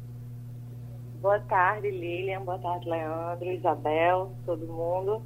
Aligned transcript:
Boa 1.22 1.40
tarde, 1.42 1.92
Lilian. 1.92 2.42
Boa 2.44 2.58
tarde, 2.58 2.90
Leandro, 2.90 3.52
Isabel, 3.52 4.32
todo 4.46 4.66
mundo. 4.66 5.22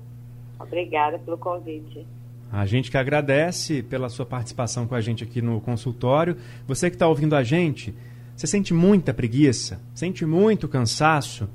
Obrigada 0.60 1.20
pelo 1.20 1.38
convite. 1.38 2.08
A 2.52 2.66
gente 2.66 2.90
que 2.90 2.98
agradece 2.98 3.84
pela 3.84 4.10
sua 4.10 4.26
participação 4.26 4.88
com 4.88 4.96
a 4.96 5.02
gente 5.02 5.24
aqui 5.24 5.40
no 5.40 5.62
consultório. 5.62 6.36
Você 6.68 6.90
que 6.90 6.96
está 6.96 7.08
ouvindo 7.08 7.36
a 7.36 7.44
gente, 7.44 7.96
você 8.44 8.48
sente 8.48 8.74
muita 8.74 9.14
preguiça? 9.14 9.80
Sente 9.96 10.26
muito 10.26 10.68
cansaço? 10.68 11.48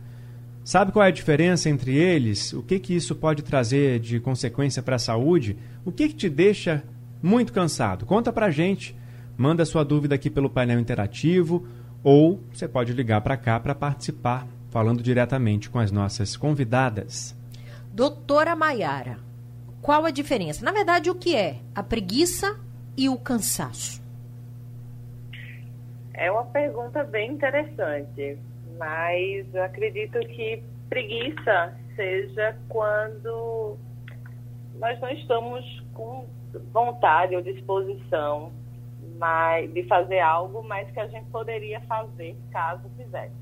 Sabe 0.64 0.90
qual 0.90 1.04
é 1.04 1.08
a 1.08 1.12
diferença 1.12 1.68
entre 1.68 1.94
eles? 1.94 2.54
O 2.54 2.62
que 2.62 2.78
que 2.78 2.96
isso 2.96 3.14
pode 3.14 3.42
trazer 3.42 4.00
de 4.00 4.18
consequência 4.18 4.82
para 4.82 4.96
a 4.96 4.98
saúde? 4.98 5.58
O 5.84 5.92
que 5.92 6.08
que 6.08 6.14
te 6.14 6.30
deixa 6.30 6.82
muito 7.22 7.52
cansado? 7.52 8.06
Conta 8.06 8.32
para 8.32 8.50
gente. 8.50 8.96
Manda 9.36 9.66
sua 9.66 9.84
dúvida 9.84 10.14
aqui 10.14 10.30
pelo 10.30 10.48
painel 10.48 10.80
interativo 10.80 11.66
ou 12.02 12.42
você 12.50 12.66
pode 12.66 12.94
ligar 12.94 13.20
para 13.20 13.36
cá 13.36 13.60
para 13.60 13.74
participar, 13.74 14.48
falando 14.70 15.02
diretamente 15.02 15.68
com 15.68 15.78
as 15.78 15.92
nossas 15.92 16.38
convidadas. 16.38 17.36
Doutora 17.92 18.56
Maiara, 18.56 19.18
qual 19.82 20.06
a 20.06 20.10
diferença? 20.10 20.64
Na 20.64 20.72
verdade, 20.72 21.10
o 21.10 21.14
que 21.14 21.36
é 21.36 21.58
a 21.74 21.82
preguiça 21.82 22.58
e 22.96 23.10
o 23.10 23.18
cansaço? 23.18 23.97
É 26.18 26.30
uma 26.32 26.44
pergunta 26.46 27.04
bem 27.04 27.30
interessante, 27.30 28.36
mas 28.76 29.54
eu 29.54 29.62
acredito 29.62 30.18
que 30.18 30.62
preguiça 30.88 31.78
seja 31.94 32.58
quando 32.68 33.78
nós 34.80 35.00
não 35.00 35.10
estamos 35.10 35.64
com 35.94 36.26
vontade 36.72 37.36
ou 37.36 37.42
disposição 37.42 38.52
de 39.72 39.82
fazer 39.84 40.18
algo, 40.18 40.62
mas 40.62 40.90
que 40.90 40.98
a 40.98 41.06
gente 41.06 41.28
poderia 41.30 41.80
fazer 41.82 42.36
caso 42.50 42.88
fizesse. 42.96 43.34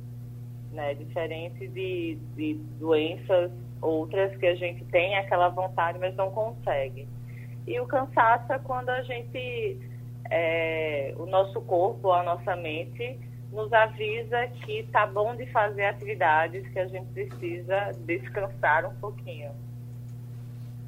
Né? 0.72 0.94
Diferente 0.94 1.68
de, 1.68 2.18
de 2.34 2.54
doenças 2.78 3.50
outras 3.80 4.36
que 4.36 4.46
a 4.46 4.54
gente 4.54 4.84
tem 4.86 5.16
aquela 5.16 5.48
vontade, 5.48 5.98
mas 5.98 6.14
não 6.14 6.30
consegue. 6.30 7.08
E 7.66 7.80
o 7.80 7.86
cansaço 7.86 8.52
é 8.52 8.58
quando 8.58 8.90
a 8.90 9.02
gente, 9.02 9.78
é, 10.30 11.14
o 11.16 11.26
nosso 11.26 11.60
corpo, 11.62 12.12
a 12.12 12.22
nossa 12.22 12.56
mente, 12.56 13.18
nos 13.52 13.72
avisa 13.72 14.46
que 14.64 14.82
tá 14.92 15.06
bom 15.06 15.34
de 15.36 15.46
fazer 15.46 15.84
atividades, 15.84 16.66
que 16.68 16.78
a 16.78 16.86
gente 16.86 17.06
precisa 17.06 17.92
descansar 18.04 18.86
um 18.86 18.94
pouquinho. 18.96 19.50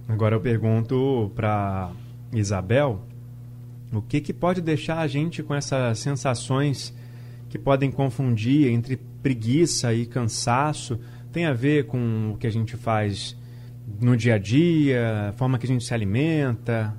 Agora 0.09 0.35
eu 0.35 0.41
pergunto 0.41 1.31
para 1.35 1.91
Isabel, 2.33 3.01
o 3.93 4.03
que, 4.03 4.21
que 4.21 4.33
pode 4.33 4.61
deixar 4.61 4.99
a 4.99 5.07
gente 5.07 5.43
com 5.43 5.55
essas 5.55 5.99
sensações 5.99 6.97
que 7.49 7.59
podem 7.59 7.91
confundir 7.91 8.71
entre 8.71 8.97
preguiça 8.97 9.93
e 9.93 10.07
cansaço? 10.07 10.99
tem 11.33 11.47
a 11.47 11.53
ver 11.53 11.87
com 11.87 12.33
o 12.33 12.37
que 12.37 12.47
a 12.47 12.51
gente 12.51 12.77
faz 12.77 13.37
no 14.01 14.17
dia 14.17 14.35
a 14.35 14.39
dia, 14.39 15.29
a 15.29 15.33
forma 15.33 15.59
que 15.59 15.67
a 15.67 15.69
gente 15.69 15.85
se 15.85 15.95
alimenta? 15.95 16.95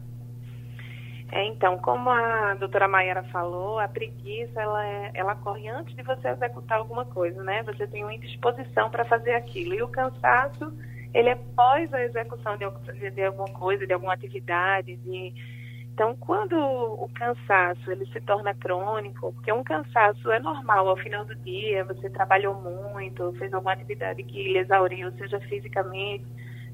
É, 1.31 1.45
então, 1.45 1.77
como 1.77 2.09
a 2.09 2.55
doutora 2.55 2.87
Maiara 2.87 3.23
falou, 3.25 3.77
a 3.79 3.87
preguiça 3.87 4.59
ela, 4.59 4.85
é, 4.85 5.11
ela 5.13 5.35
corre 5.35 5.67
antes 5.69 5.95
de 5.95 6.01
você 6.01 6.27
executar 6.27 6.79
alguma 6.79 7.05
coisa, 7.05 7.43
né? 7.43 7.61
Você 7.63 7.85
tem 7.87 8.03
uma 8.03 8.13
indisposição 8.13 8.89
para 8.89 9.05
fazer 9.05 9.33
aquilo. 9.33 9.75
E 9.75 9.83
o 9.83 9.87
cansaço, 9.87 10.73
ele 11.13 11.29
é 11.29 11.35
pós 11.55 11.93
a 11.93 12.01
execução 12.03 12.57
de, 12.57 13.11
de 13.11 13.23
alguma 13.23 13.47
coisa, 13.49 13.85
de 13.85 13.93
alguma 13.93 14.13
atividade, 14.13 14.95
de 14.97 15.33
então, 15.99 16.15
quando 16.15 16.53
o 16.53 17.09
cansaço 17.13 17.91
ele 17.91 18.05
se 18.05 18.21
torna 18.21 18.53
crônico, 18.53 19.33
porque 19.33 19.51
um 19.51 19.61
cansaço 19.61 20.31
é 20.31 20.39
normal 20.39 20.87
ao 20.87 20.95
final 20.95 21.25
do 21.25 21.35
dia, 21.35 21.83
você 21.83 22.09
trabalhou 22.09 22.55
muito, 22.55 23.33
fez 23.33 23.53
alguma 23.53 23.73
atividade 23.73 24.23
que 24.23 24.47
lhe 24.47 24.59
exauriu, 24.59 25.11
seja 25.17 25.41
fisicamente, 25.41 26.25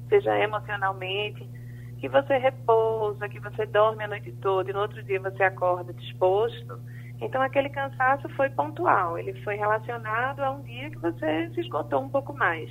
seja 0.08 0.38
emocionalmente, 0.38 1.44
que 1.98 2.08
você 2.08 2.36
repousa, 2.36 3.28
que 3.28 3.40
você 3.40 3.66
dorme 3.66 4.04
a 4.04 4.08
noite 4.08 4.32
toda 4.42 4.70
e 4.70 4.72
no 4.72 4.80
outro 4.80 5.02
dia 5.02 5.20
você 5.20 5.42
acorda 5.42 5.92
disposto. 5.94 6.78
Então, 7.20 7.40
aquele 7.40 7.70
cansaço 7.70 8.28
foi 8.30 8.50
pontual, 8.50 9.18
ele 9.18 9.32
foi 9.42 9.56
relacionado 9.56 10.40
a 10.40 10.50
um 10.50 10.62
dia 10.62 10.90
que 10.90 10.98
você 10.98 11.50
se 11.54 11.60
esgotou 11.60 12.02
um 12.02 12.08
pouco 12.08 12.34
mais. 12.34 12.70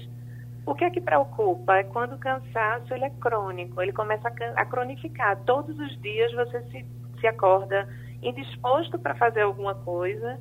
O 0.65 0.73
que 0.73 0.83
é 0.83 0.89
que 0.89 1.01
preocupa 1.01 1.77
é 1.77 1.83
quando 1.83 2.13
o 2.13 2.19
cansaço 2.19 2.93
ele 2.93 3.05
é 3.05 3.09
crônico, 3.09 3.81
ele 3.81 3.91
começa 3.91 4.27
a, 4.27 4.61
a 4.61 4.65
cronificar. 4.65 5.37
Todos 5.45 5.77
os 5.79 6.01
dias 6.01 6.31
você 6.33 6.61
se, 6.69 6.85
se 7.19 7.27
acorda 7.27 7.87
indisposto 8.21 8.97
para 8.97 9.15
fazer 9.15 9.41
alguma 9.41 9.75
coisa 9.75 10.39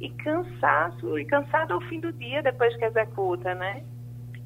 e 0.00 0.10
cansaço 0.10 1.18
e 1.18 1.24
cansado 1.24 1.72
ao 1.72 1.80
fim 1.82 2.00
do 2.00 2.12
dia 2.12 2.42
depois 2.42 2.76
que 2.76 2.84
executa, 2.84 3.54
né? 3.54 3.82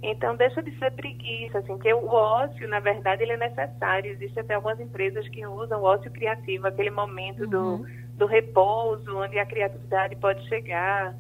Então 0.09 0.37
deixa 0.37 0.63
de 0.63 0.71
ser 0.79 0.93
preguiça, 0.93 1.59
assim, 1.59 1.77
que 1.79 1.93
o 1.93 2.07
ócio, 2.07 2.69
na 2.69 2.79
verdade, 2.79 3.25
ele 3.25 3.33
é 3.33 3.37
necessário. 3.37 4.13
Existem 4.13 4.41
até 4.41 4.55
algumas 4.55 4.79
empresas 4.79 5.29
que 5.29 5.45
usam 5.45 5.81
o 5.81 5.85
ócio 5.85 6.11
criativo, 6.13 6.69
aquele 6.69 6.91
momento 6.91 7.43
uhum. 7.43 7.51
do, 7.51 7.87
do 8.19 8.27
repouso, 8.27 9.17
onde 9.19 9.37
a 9.37 9.45
criatividade 9.45 10.15
pode 10.17 10.47
chegar. 10.49 11.13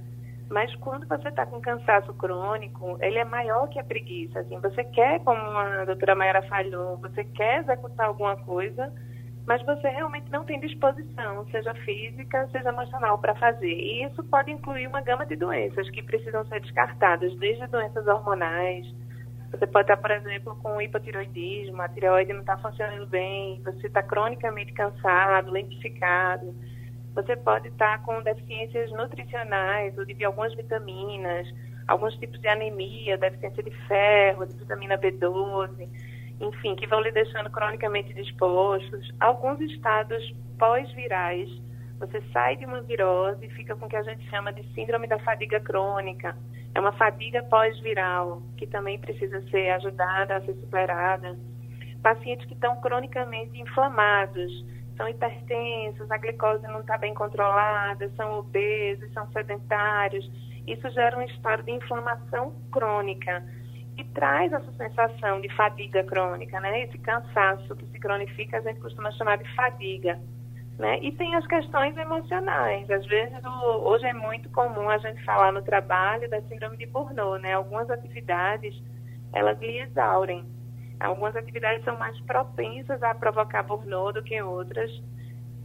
Mas 0.48 0.72
quando 0.76 1.04
você 1.08 1.28
está 1.28 1.44
com 1.44 1.60
cansaço 1.60 2.14
crônico, 2.14 2.96
ele 3.00 3.18
é 3.18 3.24
maior 3.24 3.68
que 3.68 3.80
a 3.80 3.84
preguiça. 3.84 4.38
Assim, 4.38 4.60
você 4.60 4.84
quer, 4.84 5.18
como 5.24 5.40
a 5.40 5.84
doutora 5.84 6.14
Mayara 6.14 6.42
falou, 6.42 6.96
você 6.98 7.24
quer 7.24 7.62
executar 7.62 8.06
alguma 8.06 8.36
coisa, 8.36 8.92
mas 9.46 9.62
você 9.62 9.88
realmente 9.88 10.30
não 10.30 10.44
tem 10.44 10.58
disposição, 10.60 11.46
seja 11.50 11.72
física, 11.74 12.48
seja 12.50 12.68
emocional, 12.68 13.18
para 13.18 13.34
fazer. 13.36 13.72
E 13.72 14.04
isso 14.04 14.22
pode 14.24 14.50
incluir 14.50 14.86
uma 14.86 15.00
gama 15.00 15.24
de 15.24 15.36
doenças 15.36 15.88
que 15.90 16.02
precisam 16.02 16.44
ser 16.46 16.60
descartadas, 16.60 17.34
desde 17.36 17.66
doenças 17.68 18.06
hormonais. 18.06 18.86
Você 19.52 19.66
pode 19.66 19.84
estar, 19.84 19.96
por 19.96 20.10
exemplo, 20.10 20.56
com 20.56 20.80
hipotiroidismo, 20.80 21.80
a 21.80 21.88
tireoide 21.88 22.32
não 22.32 22.40
está 22.40 22.58
funcionando 22.58 23.06
bem, 23.06 23.62
você 23.64 23.86
está 23.86 24.02
cronicamente 24.02 24.72
cansado, 24.72 25.52
lentificado 25.52 26.52
você 27.16 27.34
pode 27.34 27.68
estar 27.68 28.02
com 28.02 28.22
deficiências 28.22 28.92
nutricionais 28.92 29.96
ou 29.96 30.04
de 30.04 30.22
algumas 30.22 30.54
vitaminas, 30.54 31.48
alguns 31.88 32.14
tipos 32.18 32.38
de 32.38 32.46
anemia, 32.46 33.16
deficiência 33.16 33.62
de 33.62 33.70
ferro, 33.88 34.44
de 34.44 34.54
vitamina 34.54 34.98
B12, 34.98 35.88
enfim, 36.40 36.74
que 36.74 36.86
vão 36.86 37.00
lhe 37.00 37.10
deixando 37.10 37.50
cronicamente 37.50 38.12
dispostos. 38.12 39.12
Alguns 39.20 39.60
estados 39.60 40.34
pós-virais, 40.58 41.48
você 41.98 42.20
sai 42.32 42.56
de 42.56 42.66
uma 42.66 42.82
virose 42.82 43.46
e 43.46 43.50
fica 43.50 43.74
com 43.74 43.86
o 43.86 43.88
que 43.88 43.96
a 43.96 44.02
gente 44.02 44.28
chama 44.28 44.52
de 44.52 44.62
síndrome 44.74 45.06
da 45.06 45.18
fadiga 45.20 45.60
crônica. 45.60 46.36
É 46.74 46.80
uma 46.80 46.92
fadiga 46.92 47.42
pós-viral, 47.44 48.42
que 48.56 48.66
também 48.66 48.98
precisa 48.98 49.40
ser 49.48 49.70
ajudada 49.70 50.36
a 50.36 50.40
ser 50.42 50.54
superada. 50.54 51.38
Pacientes 52.02 52.46
que 52.46 52.54
estão 52.54 52.80
cronicamente 52.80 53.58
inflamados, 53.58 54.52
são 54.96 55.08
hipertensos, 55.08 56.10
a 56.10 56.16
glicose 56.16 56.62
não 56.64 56.80
está 56.80 56.96
bem 56.96 57.14
controlada, 57.14 58.10
são 58.16 58.38
obesos, 58.38 59.12
são 59.12 59.26
sedentários. 59.30 60.30
Isso 60.66 60.90
gera 60.90 61.16
um 61.18 61.22
estado 61.22 61.62
de 61.62 61.72
inflamação 61.72 62.54
crônica 62.70 63.44
e 63.96 64.04
traz 64.04 64.52
essa 64.52 64.72
sensação 64.72 65.40
de 65.40 65.48
fadiga 65.54 66.04
crônica, 66.04 66.60
né? 66.60 66.82
Esse 66.82 66.98
cansaço 66.98 67.74
que 67.76 67.86
se 67.86 67.98
cronifica, 67.98 68.58
a 68.58 68.60
gente 68.60 68.80
costuma 68.80 69.10
chamar 69.12 69.38
de 69.38 69.54
fadiga. 69.54 70.18
Né? 70.78 70.98
E 71.00 71.10
tem 71.12 71.34
as 71.34 71.46
questões 71.46 71.96
emocionais. 71.96 72.90
Às 72.90 73.06
vezes, 73.06 73.42
o, 73.42 73.88
hoje 73.88 74.04
é 74.04 74.12
muito 74.12 74.50
comum 74.50 74.90
a 74.90 74.98
gente 74.98 75.24
falar 75.24 75.50
no 75.50 75.62
trabalho 75.62 76.28
da 76.28 76.42
síndrome 76.42 76.76
de 76.76 76.84
Burnout, 76.84 77.40
né? 77.40 77.54
Algumas 77.54 77.88
atividades, 77.88 78.74
elas 79.32 79.58
lhe 79.58 79.78
exaurem. 79.78 80.44
Algumas 81.00 81.34
atividades 81.34 81.84
são 81.84 81.98
mais 81.98 82.18
propensas 82.22 83.02
a 83.02 83.14
provocar 83.14 83.62
burnout 83.62 84.14
do 84.14 84.22
que 84.22 84.40
outras. 84.40 84.90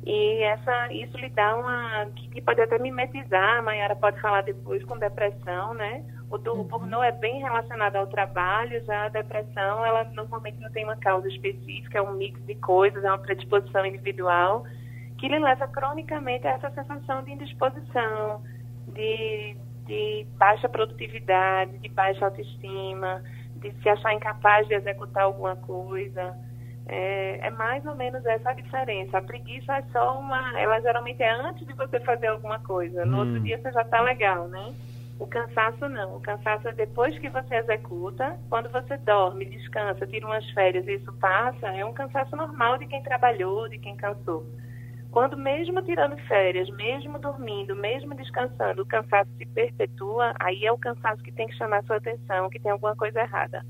E 0.06 0.44
essa, 0.44 0.92
isso 0.94 1.18
lhe 1.18 1.30
dá 1.30 1.56
uma. 1.56 2.08
que 2.16 2.42
pode 2.42 2.62
até 2.62 2.78
mimetizar, 2.80 3.60
a 3.60 3.62
Mayara 3.62 3.96
pode 3.96 4.20
falar 4.20 4.42
depois 4.42 4.84
com 4.84 4.98
depressão, 4.98 5.74
né? 5.74 6.04
O, 6.32 6.38
do, 6.38 6.64
burnout 6.64 7.06
é 7.06 7.12
bem 7.12 7.42
relacionado 7.42 7.98
ao 7.98 8.08
trabalho, 8.08 8.84
já 8.86 9.06
a 9.06 9.10
depressão, 9.10 9.86
ela 9.86 10.06
normalmente 10.06 10.60
não 10.60 10.72
tem 10.72 10.86
uma 10.86 10.96
causa 10.96 11.28
específica, 11.28 11.98
é 11.98 12.02
um 12.02 12.14
mix 12.14 12.42
de 12.46 12.56
coisas, 12.56 13.04
é 13.04 13.10
uma 13.10 13.20
predisposição 13.20 13.86
individual 13.86 14.64
que 15.22 15.28
lhe 15.28 15.38
leva 15.38 15.68
cronicamente 15.68 16.48
a 16.48 16.52
essa 16.52 16.72
sensação 16.72 17.24
de 17.24 17.32
indisposição, 17.32 18.42
de, 18.88 19.56
de 19.86 20.26
baixa 20.36 20.68
produtividade, 20.68 21.78
de 21.78 21.90
baixa 21.90 22.26
autoestima, 22.26 23.22
de 23.58 23.72
se 23.84 23.88
achar 23.88 24.16
incapaz 24.16 24.68
de 24.68 24.74
executar 24.74 25.24
alguma 25.24 25.56
coisa. 25.56 26.36
É, 26.88 27.40
é, 27.46 27.50
mais 27.52 27.86
ou 27.86 27.96
menos 27.96 28.26
essa 28.26 28.50
a 28.50 28.54
diferença. 28.54 29.20
A 29.20 29.22
preguiça 29.22 29.78
é 29.78 29.84
só 29.92 30.20
uma. 30.20 30.60
Ela 30.60 30.82
geralmente 30.82 31.22
é 31.22 31.30
antes 31.30 31.68
de 31.68 31.74
você 31.74 32.00
fazer 32.00 32.28
alguma 32.28 32.60
coisa. 32.60 33.06
No 33.06 33.18
hum. 33.18 33.20
outro 33.20 33.40
dia 33.42 33.60
você 33.60 33.72
já 33.72 33.84
está 33.84 34.02
legal, 34.02 34.48
né? 34.48 34.74
O 35.22 35.28
cansaço 35.28 35.88
não. 35.88 36.16
O 36.16 36.20
cansaço 36.20 36.68
é 36.68 36.74
depois 36.74 37.16
que 37.20 37.30
você 37.30 37.54
executa, 37.54 38.40
quando 38.50 38.72
você 38.72 38.98
dorme, 38.98 39.46
descansa, 39.46 40.08
tira 40.08 40.26
umas 40.26 40.50
férias 40.50 40.88
e 40.88 40.96
isso 40.96 41.14
passa, 41.14 41.68
é 41.68 41.86
um 41.86 41.94
cansaço 41.94 42.36
normal 42.36 42.80
de 42.80 42.88
quem 42.88 43.04
trabalhou, 43.04 43.70
de 43.70 43.78
quem 43.78 43.96
cansou. 43.96 44.44
Quando 45.12 45.38
mesmo 45.38 45.80
tirando 45.84 46.18
férias, 46.28 46.68
mesmo 46.72 47.20
dormindo, 47.20 47.76
mesmo 47.76 48.16
descansando, 48.16 48.82
o 48.82 48.86
cansaço 48.88 49.30
se 49.38 49.46
perpetua, 49.46 50.34
aí 50.40 50.66
é 50.66 50.72
o 50.72 50.78
cansaço 50.80 51.22
que 51.22 51.32
tem 51.32 51.46
que 51.46 51.56
chamar 51.56 51.84
sua 51.84 51.98
atenção, 51.98 52.50
que 52.50 52.60
tem 52.60 52.72
alguma 52.72 52.96
coisa 52.96 53.20
errada. 53.20 53.64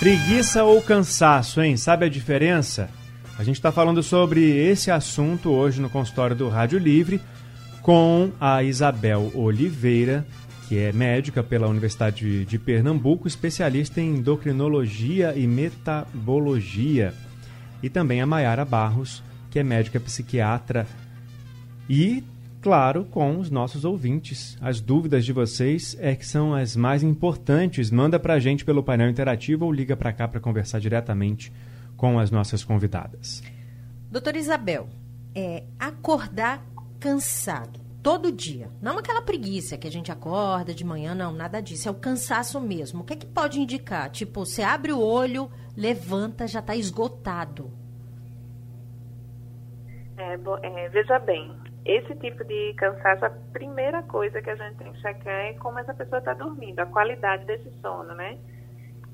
Preguiça 0.00 0.64
ou 0.64 0.82
cansaço, 0.82 1.62
hein? 1.62 1.76
Sabe 1.76 2.06
a 2.06 2.08
diferença? 2.08 2.90
A 3.38 3.44
gente 3.44 3.56
está 3.56 3.70
falando 3.70 4.02
sobre 4.02 4.40
esse 4.50 4.90
assunto 4.90 5.52
hoje 5.52 5.80
no 5.80 5.88
consultório 5.88 6.34
do 6.34 6.48
Rádio 6.48 6.80
Livre 6.80 7.20
com 7.86 8.32
a 8.40 8.64
Isabel 8.64 9.30
Oliveira, 9.32 10.26
que 10.68 10.76
é 10.76 10.90
médica 10.90 11.40
pela 11.40 11.68
Universidade 11.68 12.44
de 12.44 12.58
Pernambuco, 12.58 13.28
especialista 13.28 14.00
em 14.00 14.16
endocrinologia 14.16 15.32
e 15.36 15.46
metabologia, 15.46 17.14
e 17.80 17.88
também 17.88 18.20
a 18.20 18.26
Maiara 18.26 18.64
Barros, 18.64 19.22
que 19.52 19.60
é 19.60 19.62
médica 19.62 20.00
psiquiatra. 20.00 20.84
E, 21.88 22.24
claro, 22.60 23.04
com 23.04 23.38
os 23.38 23.50
nossos 23.52 23.84
ouvintes. 23.84 24.58
As 24.60 24.80
dúvidas 24.80 25.24
de 25.24 25.32
vocês 25.32 25.96
é 26.00 26.16
que 26.16 26.26
são 26.26 26.56
as 26.56 26.74
mais 26.74 27.04
importantes. 27.04 27.92
Manda 27.92 28.18
para 28.18 28.34
a 28.34 28.40
gente 28.40 28.64
pelo 28.64 28.82
painel 28.82 29.08
interativo 29.08 29.64
ou 29.64 29.72
liga 29.72 29.96
para 29.96 30.12
cá 30.12 30.26
para 30.26 30.40
conversar 30.40 30.80
diretamente 30.80 31.52
com 31.96 32.18
as 32.18 32.32
nossas 32.32 32.64
convidadas. 32.64 33.44
Doutora 34.10 34.38
Isabel, 34.38 34.88
é, 35.36 35.62
acordar 35.78 36.66
cansado 36.98 37.80
todo 38.02 38.30
dia. 38.30 38.70
Não 38.80 38.98
aquela 38.98 39.20
preguiça 39.20 39.76
que 39.76 39.88
a 39.88 39.90
gente 39.90 40.12
acorda 40.12 40.72
de 40.72 40.84
manhã, 40.84 41.12
não, 41.12 41.32
nada 41.32 41.60
disso. 41.60 41.88
É 41.88 41.90
o 41.90 41.94
cansaço 41.94 42.60
mesmo. 42.60 43.00
O 43.00 43.04
que 43.04 43.14
é 43.14 43.16
que 43.16 43.26
pode 43.26 43.60
indicar? 43.60 44.08
Tipo, 44.10 44.46
você 44.46 44.62
abre 44.62 44.92
o 44.92 45.00
olho, 45.00 45.50
levanta, 45.76 46.46
já 46.46 46.60
está 46.60 46.76
esgotado. 46.76 47.68
É, 50.16 50.34
é, 50.34 50.88
veja 50.88 51.18
bem, 51.18 51.52
esse 51.84 52.14
tipo 52.16 52.44
de 52.44 52.74
cansaço, 52.74 53.24
a 53.24 53.30
primeira 53.52 54.02
coisa 54.04 54.40
que 54.40 54.50
a 54.50 54.54
gente 54.54 54.76
tem 54.76 54.92
que 54.92 55.00
checar 55.00 55.32
é 55.32 55.54
como 55.54 55.78
essa 55.78 55.92
pessoa 55.92 56.18
está 56.18 56.32
dormindo, 56.32 56.78
a 56.78 56.86
qualidade 56.86 57.44
desse 57.44 57.70
sono, 57.80 58.14
né? 58.14 58.38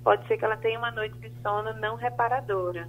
Pode 0.04 0.26
ser 0.28 0.36
que 0.36 0.44
ela 0.44 0.56
tenha 0.58 0.78
uma 0.78 0.90
noite 0.90 1.16
de 1.18 1.30
sono 1.40 1.72
não 1.80 1.96
reparadora. 1.96 2.88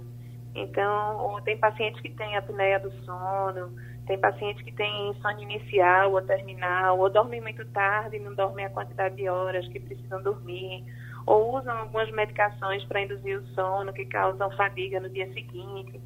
Então, 0.54 1.40
tem 1.44 1.58
pacientes 1.58 2.00
que 2.00 2.10
têm 2.10 2.36
apneia 2.36 2.78
do 2.78 2.90
sono, 3.04 3.74
tem 4.06 4.18
pacientes 4.18 4.62
que 4.62 4.72
têm 4.72 5.14
sono 5.22 5.40
inicial 5.40 6.12
ou 6.12 6.22
terminal, 6.22 6.98
ou 6.98 7.08
dormem 7.08 7.40
muito 7.40 7.64
tarde 7.66 8.16
e 8.16 8.20
não 8.20 8.34
dormem 8.34 8.66
a 8.66 8.70
quantidade 8.70 9.16
de 9.16 9.28
horas 9.28 9.66
que 9.68 9.80
precisam 9.80 10.22
dormir, 10.22 10.84
ou 11.26 11.56
usam 11.56 11.76
algumas 11.78 12.10
medicações 12.10 12.84
para 12.84 13.00
induzir 13.00 13.38
o 13.38 13.46
sono 13.48 13.92
que 13.92 14.04
causam 14.04 14.50
fadiga 14.52 15.00
no 15.00 15.08
dia 15.08 15.32
seguinte. 15.32 16.00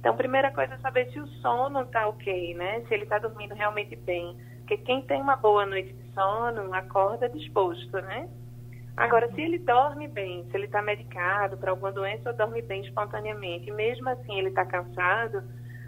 Então, 0.00 0.16
primeira 0.16 0.50
coisa 0.50 0.74
é 0.74 0.78
saber 0.78 1.10
se 1.12 1.20
o 1.20 1.26
sono 1.26 1.82
está 1.82 2.08
ok, 2.08 2.54
né? 2.54 2.82
Se 2.88 2.94
ele 2.94 3.04
está 3.04 3.18
dormindo 3.18 3.54
realmente 3.54 3.96
bem. 3.96 4.36
Porque 4.58 4.76
quem 4.78 5.02
tem 5.02 5.20
uma 5.20 5.36
boa 5.36 5.64
noite 5.64 5.92
de 5.92 6.12
sono 6.12 6.74
acorda 6.74 7.28
disposto, 7.28 7.92
né? 8.02 8.28
Agora, 8.96 9.28
se 9.32 9.40
ele 9.40 9.58
dorme 9.58 10.06
bem, 10.06 10.44
se 10.50 10.56
ele 10.56 10.66
está 10.66 10.82
medicado 10.82 11.56
para 11.56 11.70
alguma 11.70 11.90
doença 11.90 12.30
ou 12.30 12.36
dorme 12.36 12.62
bem 12.62 12.82
espontaneamente, 12.82 13.68
e 13.68 13.72
mesmo 13.72 14.08
assim 14.08 14.38
ele 14.38 14.48
está 14.48 14.64
cansado, 14.64 15.42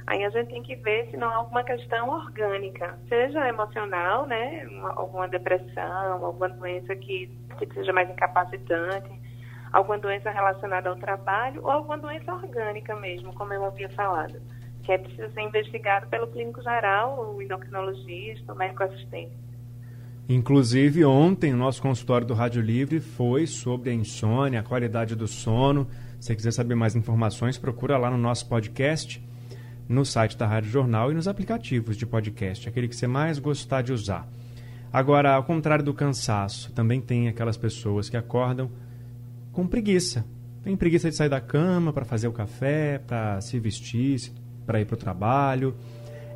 aí 0.07 0.25
a 0.25 0.31
gente 0.31 0.49
tem 0.49 0.63
que 0.63 0.77
ver 0.77 1.11
se 1.11 1.17
não 1.17 1.29
há 1.29 1.37
alguma 1.37 1.65
questão 1.65 2.09
orgânica, 2.09 2.99
seja 3.09 3.49
emocional, 3.49 4.27
né? 4.27 4.67
Uma, 4.71 4.93
alguma 4.93 5.29
depressão, 5.29 6.25
alguma 6.25 6.49
doença 6.49 6.95
que, 6.95 7.31
que 7.59 7.75
seja 7.75 7.93
mais 7.93 8.09
incapacitante, 8.09 9.11
alguma 9.73 9.99
doença 9.99 10.31
relacionada 10.31 10.89
ao 10.89 10.97
trabalho 10.97 11.63
ou 11.63 11.71
alguma 11.71 11.99
doença 11.99 12.33
orgânica 12.33 12.95
mesmo, 12.97 13.35
como 13.35 13.53
eu 13.53 13.65
havia 13.65 13.89
falado, 13.91 14.41
que 14.85 14.93
é 14.93 14.99
preciso 14.99 15.31
ser 15.33 15.41
investigado 15.41 16.07
pelo 16.07 16.29
clínico 16.29 16.63
geral, 16.63 17.35
o 17.35 17.43
endocrinologista, 17.43 18.53
o 18.53 18.57
médico 18.57 18.85
assistente. 18.85 19.33
Inclusive, 20.29 21.05
ontem 21.05 21.55
o 21.55 21.57
nosso 21.57 21.81
consultório 21.81 22.27
do 22.27 22.35
Rádio 22.35 22.61
Livre 22.61 22.99
foi 22.99 23.47
sobre 23.47 23.91
a 23.91 23.95
insônia, 23.95 24.59
a 24.59 24.63
qualidade 24.63 25.15
do 25.15 25.29
sono. 25.29 25.87
Se 26.19 26.35
quiser 26.35 26.53
saber 26.53 26.75
mais 26.75 26.97
informações, 26.97 27.57
procura 27.59 27.97
lá 27.97 28.11
no 28.11 28.19
nosso 28.19 28.49
podcast, 28.49 29.23
no 29.89 30.05
site 30.05 30.37
da 30.37 30.47
Rádio 30.47 30.71
Jornal 30.71 31.11
e 31.11 31.15
nos 31.15 31.29
aplicativos 31.29 31.97
de 31.97 32.07
podcast, 32.07 32.69
aquele 32.69 32.89
que 32.89 32.97
você 32.97 33.07
mais 33.07 33.39
gostar 33.39 33.83
de 33.83 33.93
usar. 33.93 34.29
Agora, 34.93 35.35
ao 35.35 35.45
contrário 35.45 35.85
do 35.85 35.95
cansaço, 35.95 36.73
também 36.73 37.01
tem 37.01 37.29
aquelas 37.29 37.57
pessoas 37.57 38.09
que 38.09 38.17
acordam 38.17 38.71
com 39.53 39.67
preguiça. 39.67 40.25
Tem 40.63 40.77
preguiça 40.77 41.09
de 41.09 41.17
sair 41.17 41.29
da 41.29 41.41
cama 41.41 41.93
para 41.93 42.05
fazer 42.05 42.29
o 42.29 42.33
café, 42.33 42.99
para 43.07 43.41
se 43.41 43.59
vestir, 43.59 44.33
para 44.65 44.81
ir 44.81 44.85
para 44.85 44.95
o 44.95 44.99
trabalho. 44.99 45.77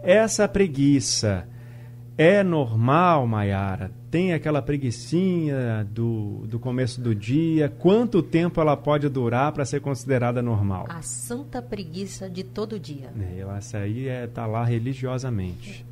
Essa 0.03 0.49
preguiça 0.49 1.49
é 2.21 2.43
normal, 2.43 3.27
Mayara? 3.27 3.91
Tem 4.11 4.35
aquela 4.35 4.61
preguiçinha 4.61 5.83
do, 5.91 6.47
do 6.47 6.61
começo 6.61 7.01
do 7.01 7.15
dia? 7.15 7.71
Quanto 7.71 8.23
tempo 8.23 8.61
ela 8.61 8.77
pode 8.77 9.09
durar 9.09 9.51
para 9.53 9.65
ser 9.65 9.81
considerada 9.81 10.43
normal? 10.43 10.85
A 10.91 11.01
santa 11.01 11.63
preguiça 11.63 12.29
de 12.29 12.45
todo 12.45 12.79
dia. 12.79 13.11
É, 13.19 13.41
essa 13.57 13.79
aí 13.79 14.07
é 14.07 14.27
tá 14.27 14.45
lá 14.45 14.63
religiosamente. 14.63 15.87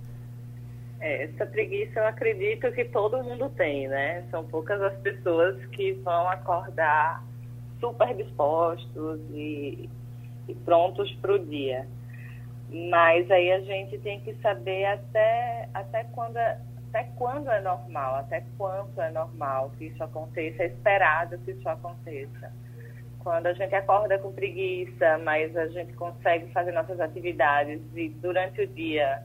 É, 1.01 1.25
essa 1.25 1.47
preguiça 1.47 1.99
eu 1.99 2.07
acredito 2.07 2.71
que 2.73 2.85
todo 2.85 3.25
mundo 3.25 3.49
tem, 3.57 3.89
né? 3.89 4.23
São 4.31 4.45
poucas 4.45 4.83
as 4.83 4.99
pessoas 4.99 5.57
que 5.73 5.95
vão 6.05 6.29
acordar 6.29 7.25
super 7.81 8.15
dispostos 8.15 9.19
e, 9.33 9.89
e 10.47 10.55
prontos 10.57 11.11
para 11.23 11.37
o 11.37 11.39
dia. 11.39 11.89
Mas 12.71 13.31
aí 13.31 13.51
a 13.53 13.61
gente 13.61 13.99
tem 13.99 14.21
que 14.21 14.35
saber 14.37 14.85
até, 14.85 15.69
até, 15.73 16.05
quando, 16.05 16.37
é, 16.37 16.59
até 16.89 17.05
quando 17.17 17.51
é 17.51 17.61
normal, 17.63 18.17
até 18.17 18.45
quanto 18.59 19.01
é 19.01 19.11
normal 19.11 19.73
que 19.79 19.87
isso 19.87 20.03
aconteça, 20.05 20.63
é 20.63 20.67
esperado 20.67 21.39
que 21.39 21.53
isso 21.53 21.69
aconteça. 21.69 22.53
Quando 23.21 23.47
a 23.47 23.53
gente 23.55 23.75
acorda 23.75 24.19
com 24.19 24.33
preguiça, 24.33 25.19
mas 25.19 25.57
a 25.57 25.67
gente 25.69 25.93
consegue 25.95 26.53
fazer 26.53 26.73
nossas 26.73 27.01
atividades 27.01 27.81
e 27.95 28.11
durante 28.11 28.61
o 28.61 28.67
dia 28.67 29.23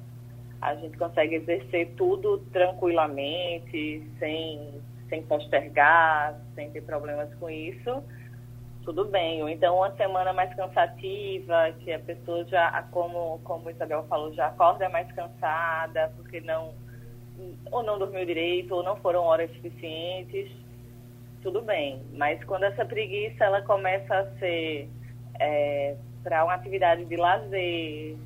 a 0.61 0.75
gente 0.75 0.97
consegue 0.97 1.35
exercer 1.35 1.93
tudo 1.97 2.37
tranquilamente, 2.53 4.09
sem, 4.17 4.81
sem 5.09 5.21
postergar, 5.23 6.39
sem 6.55 6.71
ter 6.71 6.81
problemas 6.81 7.33
com 7.35 7.49
isso, 7.49 8.01
tudo 8.83 9.05
bem. 9.05 9.41
Ou 9.41 9.49
então 9.49 9.77
uma 9.77 9.91
semana 9.95 10.33
mais 10.33 10.53
cansativa, 10.55 11.73
que 11.79 11.91
a 11.91 11.99
pessoa 11.99 12.45
já, 12.45 12.83
como, 12.91 13.39
como 13.43 13.69
Isabel 13.69 14.03
falou, 14.03 14.33
já 14.33 14.47
acorda 14.47 14.89
mais 14.89 15.11
cansada, 15.11 16.11
porque 16.15 16.41
não, 16.41 16.73
ou 17.71 17.83
não 17.83 17.97
dormiu 17.97 18.25
direito, 18.25 18.75
ou 18.75 18.83
não 18.83 18.95
foram 18.97 19.23
horas 19.23 19.51
suficientes, 19.53 20.51
tudo 21.41 21.61
bem. 21.61 22.01
Mas 22.13 22.43
quando 22.43 22.63
essa 22.63 22.85
preguiça 22.85 23.43
ela 23.43 23.61
começa 23.61 24.15
a 24.15 24.25
ser 24.37 24.89
é, 25.39 25.95
para 26.23 26.43
uma 26.43 26.53
atividade 26.53 27.05
de 27.05 27.15
lazer, 27.15 28.17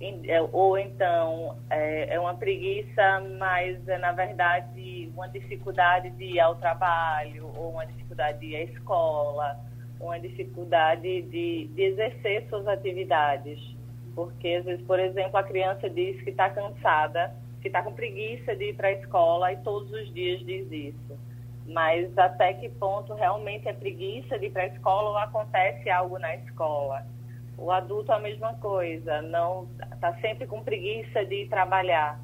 é, 0.00 0.40
ou 0.52 0.78
então 0.78 1.56
é, 1.68 2.14
é, 2.14 2.20
uma 2.20 2.34
preguiça, 2.34 3.20
mas 3.38 3.86
é 3.88 3.98
na 3.98 4.12
verdade 4.12 5.10
uma 5.14 5.28
dificuldade 5.28 6.10
de 6.10 6.24
ir 6.24 6.40
ao 6.40 6.54
trabalho, 6.56 7.50
ou 7.56 7.72
uma 7.72 7.84
dificuldade 7.86 8.38
de 8.38 8.46
ir 8.46 8.56
à 8.56 8.62
escola, 8.62 9.58
uma 10.00 10.18
dificuldade 10.18 11.22
de, 11.22 11.66
de 11.68 11.82
exercer 11.82 12.46
suas 12.48 12.66
atividades. 12.66 13.58
Porque, 14.14 14.48
às 14.48 14.64
vezes, 14.64 14.84
por 14.86 14.98
exemplo, 14.98 15.36
a 15.36 15.42
criança 15.42 15.88
diz 15.88 16.20
que 16.22 16.30
está 16.30 16.50
cansada, 16.50 17.34
que 17.60 17.68
está 17.68 17.82
com 17.82 17.92
preguiça 17.92 18.54
de 18.54 18.70
ir 18.70 18.74
para 18.74 18.88
a 18.88 18.92
escola 18.92 19.52
e 19.52 19.56
todos 19.58 19.90
os 19.92 20.12
dias 20.12 20.44
diz 20.44 20.70
isso. 20.70 21.18
Mas 21.66 22.16
até 22.16 22.54
que 22.54 22.68
ponto 22.68 23.12
realmente 23.14 23.68
é 23.68 23.72
preguiça 23.72 24.38
de 24.38 24.46
ir 24.46 24.50
para 24.50 24.62
a 24.62 24.66
escola 24.66 25.10
ou 25.10 25.18
acontece 25.18 25.90
algo 25.90 26.18
na 26.18 26.34
escola? 26.36 27.04
O 27.58 27.70
adulto 27.72 28.12
é 28.12 28.14
a 28.14 28.20
mesma 28.20 28.54
coisa, 28.54 29.20
não 29.22 29.68
está 29.92 30.14
sempre 30.20 30.46
com 30.46 30.62
preguiça 30.62 31.24
de 31.24 31.42
ir 31.42 31.48
trabalhar, 31.48 32.20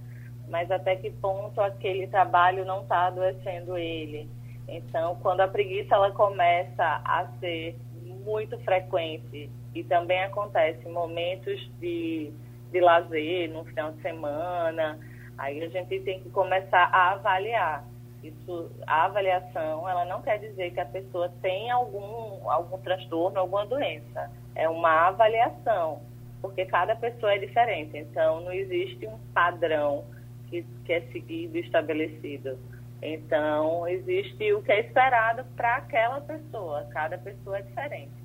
mas 0.49 0.71
até 0.71 0.95
que 0.95 1.11
ponto 1.11 1.61
aquele 1.61 2.07
trabalho 2.07 2.65
não 2.65 2.83
está 2.83 3.09
adoecendo 3.09 3.77
ele? 3.77 4.31
Então, 4.67 5.17
quando 5.17 5.41
a 5.41 5.49
preguiça 5.49 5.95
ela 5.95 6.11
começa 6.13 7.03
a 7.05 7.27
ser 7.41 7.77
muito 8.25 8.59
frequente 8.61 9.51
e 9.75 9.85
também 9.85 10.23
acontece 10.23 10.87
em 10.87 10.93
momentos 10.93 11.61
de, 11.79 12.33
de 12.73 12.81
lazer, 12.81 13.51
no 13.51 13.65
final 13.65 13.93
de 13.93 14.01
semana, 14.01 14.99
aí 15.37 15.63
a 15.63 15.69
gente 15.69 16.01
tem 16.01 16.21
que 16.21 16.31
começar 16.31 16.89
a 16.93 17.13
avaliar. 17.13 17.85
Isso, 18.23 18.71
a 18.87 19.05
avaliação, 19.05 19.87
ela 19.87 20.07
não 20.07 20.23
quer 20.23 20.39
dizer 20.39 20.71
que 20.71 20.81
a 20.81 20.87
pessoa 20.87 21.29
tem 21.43 21.71
algum, 21.71 22.51
algum 22.51 22.79
transtorno, 22.79 23.39
alguma 23.39 23.67
doença. 23.67 24.31
É 24.55 24.67
uma 24.67 25.09
avaliação, 25.09 26.01
porque 26.41 26.65
cada 26.65 26.97
pessoa 26.97 27.35
é 27.35 27.39
diferente. 27.39 27.99
Então, 27.99 28.41
não 28.41 28.53
existe 28.53 29.07
um 29.07 29.19
padrão 29.35 30.05
que, 30.49 30.63
que 30.87 30.93
é 30.95 31.03
seguido, 31.13 31.59
estabelecido. 31.59 32.59
Então, 33.05 33.87
existe 33.87 34.51
o 34.55 34.63
que 34.63 34.73
é 34.73 34.81
esperado 34.81 35.45
para 35.55 35.77
aquela 35.77 36.23
pessoa. 36.23 36.89
Cada 36.91 37.19
pessoa 37.19 37.59
é 37.59 37.63
diferente. 37.63 38.25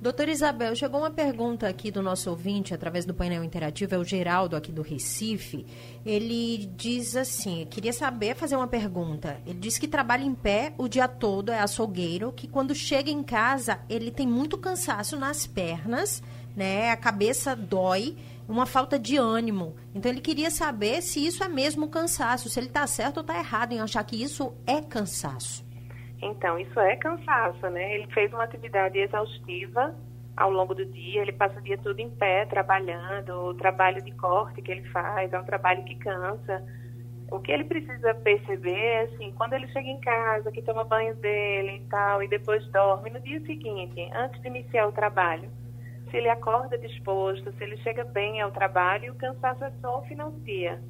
Doutora 0.00 0.30
Isabel, 0.30 0.74
chegou 0.74 1.00
uma 1.00 1.10
pergunta 1.10 1.66
aqui 1.66 1.90
do 1.90 2.02
nosso 2.02 2.28
ouvinte 2.28 2.74
através 2.74 3.06
do 3.06 3.14
painel 3.14 3.42
interativo, 3.42 3.94
é 3.94 3.98
o 3.98 4.04
Geraldo 4.04 4.54
aqui 4.54 4.70
do 4.70 4.82
Recife. 4.82 5.64
Ele 6.04 6.66
diz 6.76 7.16
assim: 7.16 7.66
queria 7.70 7.92
saber, 7.92 8.34
fazer 8.34 8.56
uma 8.56 8.66
pergunta. 8.66 9.40
Ele 9.46 9.58
diz 9.58 9.78
que 9.78 9.88
trabalha 9.88 10.24
em 10.24 10.34
pé 10.34 10.74
o 10.76 10.88
dia 10.88 11.08
todo, 11.08 11.50
é 11.50 11.58
açougueiro, 11.58 12.32
que 12.32 12.46
quando 12.46 12.74
chega 12.74 13.10
em 13.10 13.22
casa 13.22 13.78
ele 13.88 14.10
tem 14.10 14.26
muito 14.26 14.58
cansaço 14.58 15.18
nas 15.18 15.46
pernas, 15.46 16.22
né? 16.54 16.90
A 16.90 16.96
cabeça 16.96 17.56
dói, 17.56 18.14
uma 18.48 18.66
falta 18.66 18.98
de 18.98 19.16
ânimo. 19.16 19.74
Então 19.94 20.10
ele 20.10 20.20
queria 20.20 20.50
saber 20.50 21.02
se 21.02 21.24
isso 21.24 21.42
é 21.42 21.48
mesmo 21.48 21.88
cansaço, 21.88 22.48
se 22.48 22.58
ele 22.58 22.66
está 22.66 22.86
certo 22.86 23.18
ou 23.18 23.20
está 23.22 23.38
errado 23.38 23.72
em 23.72 23.80
achar 23.80 24.04
que 24.04 24.22
isso 24.22 24.54
é 24.66 24.80
cansaço. 24.80 25.64
Então, 26.22 26.58
isso 26.58 26.80
é 26.80 26.96
cansaço, 26.96 27.68
né? 27.68 27.96
Ele 27.96 28.06
fez 28.12 28.32
uma 28.32 28.44
atividade 28.44 28.98
exaustiva 28.98 29.94
ao 30.36 30.50
longo 30.50 30.74
do 30.74 30.84
dia, 30.84 31.22
ele 31.22 31.32
passa 31.32 31.58
o 31.58 31.62
dia 31.62 31.78
todo 31.78 31.98
em 32.00 32.10
pé, 32.10 32.44
trabalhando, 32.46 33.30
o 33.30 33.54
trabalho 33.54 34.02
de 34.02 34.10
corte 34.12 34.60
que 34.62 34.72
ele 34.72 34.88
faz 34.88 35.32
é 35.32 35.38
um 35.38 35.44
trabalho 35.44 35.84
que 35.84 35.94
cansa. 35.96 36.64
O 37.30 37.40
que 37.40 37.52
ele 37.52 37.64
precisa 37.64 38.14
perceber 38.14 38.74
é, 38.74 39.02
assim, 39.02 39.32
quando 39.36 39.52
ele 39.52 39.68
chega 39.68 39.88
em 39.88 40.00
casa, 40.00 40.50
que 40.50 40.62
toma 40.62 40.84
banho 40.84 41.14
dele 41.16 41.76
e 41.76 41.88
tal, 41.88 42.22
e 42.22 42.28
depois 42.28 42.66
dorme, 42.68 43.10
no 43.10 43.20
dia 43.20 43.40
seguinte, 43.44 44.10
antes 44.14 44.40
de 44.40 44.48
iniciar 44.48 44.88
o 44.88 44.92
trabalho, 44.92 45.50
se 46.14 46.18
ele 46.18 46.28
acorda 46.28 46.78
disposto, 46.78 47.52
se 47.54 47.64
ele 47.64 47.76
chega 47.78 48.04
bem 48.04 48.40
ao 48.40 48.52
trabalho, 48.52 49.12
o 49.12 49.16
cansaço 49.16 49.64
é 49.64 49.72
só 49.80 50.00
dia. 50.44 50.80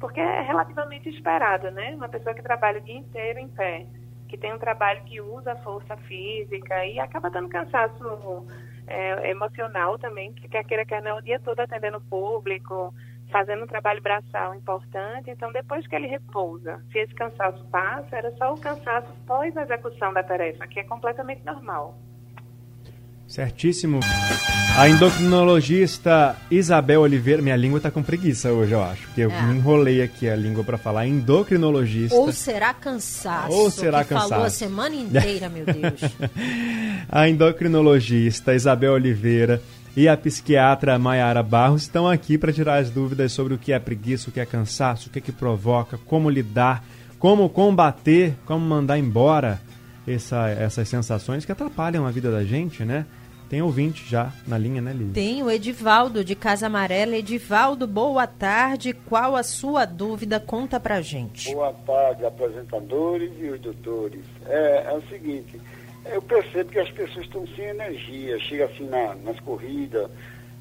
Porque 0.00 0.18
é 0.18 0.40
relativamente 0.40 1.06
esperado, 1.10 1.70
né? 1.70 1.94
Uma 1.94 2.08
pessoa 2.08 2.34
que 2.34 2.40
trabalha 2.40 2.78
o 2.78 2.82
dia 2.82 2.96
inteiro 2.96 3.38
em 3.38 3.48
pé 3.48 3.86
que 4.26 4.38
tem 4.38 4.54
um 4.54 4.58
trabalho 4.58 5.02
que 5.04 5.20
usa 5.20 5.56
força 5.56 5.96
física 5.96 6.86
e 6.86 7.00
acaba 7.00 7.28
dando 7.28 7.48
cansaço 7.48 8.46
é, 8.86 9.28
emocional 9.28 9.98
também, 9.98 10.32
porque 10.32 10.48
quer 10.48 10.62
queira, 10.62 10.86
quer 10.86 11.02
não, 11.02 11.18
o 11.18 11.22
dia 11.22 11.40
todo 11.40 11.58
atendendo 11.58 11.98
o 11.98 12.00
público, 12.00 12.94
fazendo 13.30 13.64
um 13.64 13.66
trabalho 13.66 14.00
braçal 14.00 14.54
importante. 14.54 15.30
Então, 15.30 15.50
depois 15.50 15.84
que 15.86 15.96
ele 15.96 16.06
repousa, 16.06 16.80
se 16.92 17.00
esse 17.00 17.12
cansaço 17.12 17.62
passa, 17.70 18.16
era 18.16 18.30
só 18.36 18.54
o 18.54 18.60
cansaço 18.60 19.12
pós 19.26 19.54
a 19.56 19.62
execução 19.62 20.12
da 20.12 20.22
tarefa, 20.22 20.64
que 20.68 20.78
é 20.78 20.84
completamente 20.84 21.44
normal. 21.44 21.98
Certíssimo. 23.30 24.00
A 24.76 24.88
endocrinologista 24.88 26.36
Isabel 26.50 27.02
Oliveira, 27.02 27.40
minha 27.40 27.54
língua 27.54 27.78
tá 27.78 27.88
com 27.88 28.02
preguiça 28.02 28.50
hoje, 28.50 28.72
eu 28.72 28.82
acho, 28.82 29.06
porque 29.06 29.20
eu 29.20 29.30
é. 29.30 29.42
me 29.42 29.54
enrolei 29.54 30.02
aqui 30.02 30.28
a 30.28 30.34
língua 30.34 30.64
para 30.64 30.76
falar 30.76 31.06
endocrinologista. 31.06 32.16
Ou 32.16 32.32
será 32.32 32.74
cansaço? 32.74 33.52
Ou 33.52 33.70
será 33.70 34.02
que 34.02 34.08
cansaço? 34.08 34.30
falou 34.30 34.46
a 34.46 34.50
semana 34.50 34.96
inteira, 34.96 35.48
meu 35.48 35.64
Deus. 35.64 36.00
a 37.08 37.28
endocrinologista 37.28 38.52
Isabel 38.52 38.94
Oliveira 38.94 39.62
e 39.96 40.08
a 40.08 40.16
psiquiatra 40.16 40.98
Mayara 40.98 41.42
Barros 41.42 41.82
estão 41.82 42.08
aqui 42.08 42.36
para 42.36 42.52
tirar 42.52 42.78
as 42.78 42.90
dúvidas 42.90 43.30
sobre 43.30 43.54
o 43.54 43.58
que 43.58 43.72
é 43.72 43.78
preguiça, 43.78 44.28
o 44.28 44.32
que 44.32 44.40
é 44.40 44.46
cansaço, 44.46 45.08
o 45.08 45.12
que 45.12 45.20
é 45.20 45.22
que 45.22 45.30
provoca, 45.30 45.96
como 46.04 46.28
lidar, 46.28 46.84
como 47.16 47.48
combater, 47.48 48.34
como 48.44 48.66
mandar 48.66 48.98
embora 48.98 49.60
essa, 50.04 50.48
essas 50.48 50.88
sensações 50.88 51.44
que 51.44 51.52
atrapalham 51.52 52.04
a 52.04 52.10
vida 52.10 52.28
da 52.28 52.42
gente, 52.42 52.84
né? 52.84 53.06
Tem 53.50 53.60
ouvinte 53.60 54.08
já 54.08 54.32
na 54.46 54.56
linha, 54.56 54.80
né, 54.80 54.92
Lívia? 54.92 55.12
Tem 55.12 55.42
o 55.42 55.50
Edivaldo, 55.50 56.22
de 56.22 56.36
Casa 56.36 56.68
Amarela. 56.68 57.16
Edivaldo, 57.16 57.84
boa 57.84 58.24
tarde. 58.24 58.92
Qual 58.92 59.34
a 59.34 59.42
sua 59.42 59.84
dúvida? 59.84 60.38
Conta 60.38 60.78
pra 60.78 61.00
gente. 61.00 61.52
Boa 61.52 61.72
tarde, 61.84 62.24
apresentadores 62.24 63.32
e 63.40 63.48
os 63.48 63.58
doutores. 63.58 64.20
É, 64.46 64.84
é 64.86 64.92
o 64.92 65.02
seguinte, 65.08 65.60
eu 66.04 66.22
percebo 66.22 66.70
que 66.70 66.78
as 66.78 66.92
pessoas 66.92 67.24
estão 67.26 67.44
sem 67.56 67.64
energia. 67.64 68.38
Chega 68.38 68.66
assim 68.66 68.88
na, 68.88 69.16
nas 69.16 69.40
corridas, 69.40 70.08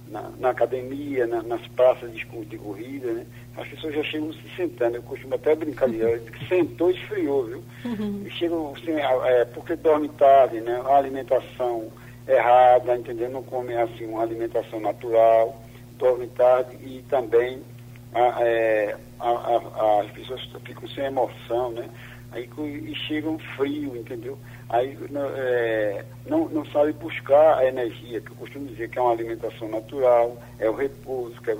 na, 0.09 0.31
na 0.39 0.49
academia, 0.49 1.27
na, 1.27 1.43
nas 1.43 1.61
praças 1.67 2.11
de, 2.11 2.25
de, 2.25 2.57
corrida, 2.57 3.13
né? 3.13 3.27
As 3.55 3.67
pessoas 3.67 3.93
já 3.93 4.03
chegam 4.05 4.33
se 4.33 4.55
sentando. 4.57 4.95
Eu 4.95 5.03
costumo 5.03 5.35
até 5.35 5.53
brincar 5.53 5.87
de 5.89 5.99
que 6.31 6.47
sentou 6.47 6.89
e 6.89 6.95
esfriou, 6.95 7.45
viu? 7.45 7.63
Uhum. 7.85 8.23
E 8.25 8.31
chegam 8.31 8.73
assim, 8.75 8.93
é, 8.93 9.45
porque 9.45 9.75
dorme 9.75 10.09
tarde, 10.09 10.59
né? 10.59 10.81
A 10.83 10.97
alimentação 10.97 11.91
errada, 12.29 12.95
entendeu? 12.95 13.29
Não 13.29 13.43
come 13.43 13.75
assim 13.75 14.05
uma 14.05 14.21
alimentação 14.21 14.79
natural, 14.79 15.59
dorme 15.97 16.27
tarde 16.27 16.77
e 16.81 17.03
também 17.09 17.61
a, 18.13 18.43
é, 18.43 18.95
a, 19.19 19.29
a, 19.29 20.01
as 20.01 20.11
pessoas 20.11 20.41
ficam 20.63 20.87
sem 20.89 21.05
emoção, 21.05 21.71
né? 21.71 21.89
Aí 22.31 22.47
e 22.57 22.93
chegam 23.07 23.39
frio, 23.57 23.95
entendeu? 23.97 24.37
Aí 24.69 24.95
é, 25.35 26.05
não, 26.27 26.47
não 26.49 26.63
sabe 26.67 26.93
buscar 26.93 27.57
a 27.57 27.65
energia, 27.65 28.21
que 28.21 28.31
eu 28.31 28.35
costumo 28.35 28.67
dizer 28.67 28.89
que 28.89 28.99
é 28.99 29.01
uma 29.01 29.11
alimentação 29.11 29.67
natural, 29.67 30.37
é 30.59 30.69
o 30.69 30.75
repouso, 30.75 31.41
que 31.41 31.49
é, 31.49 31.57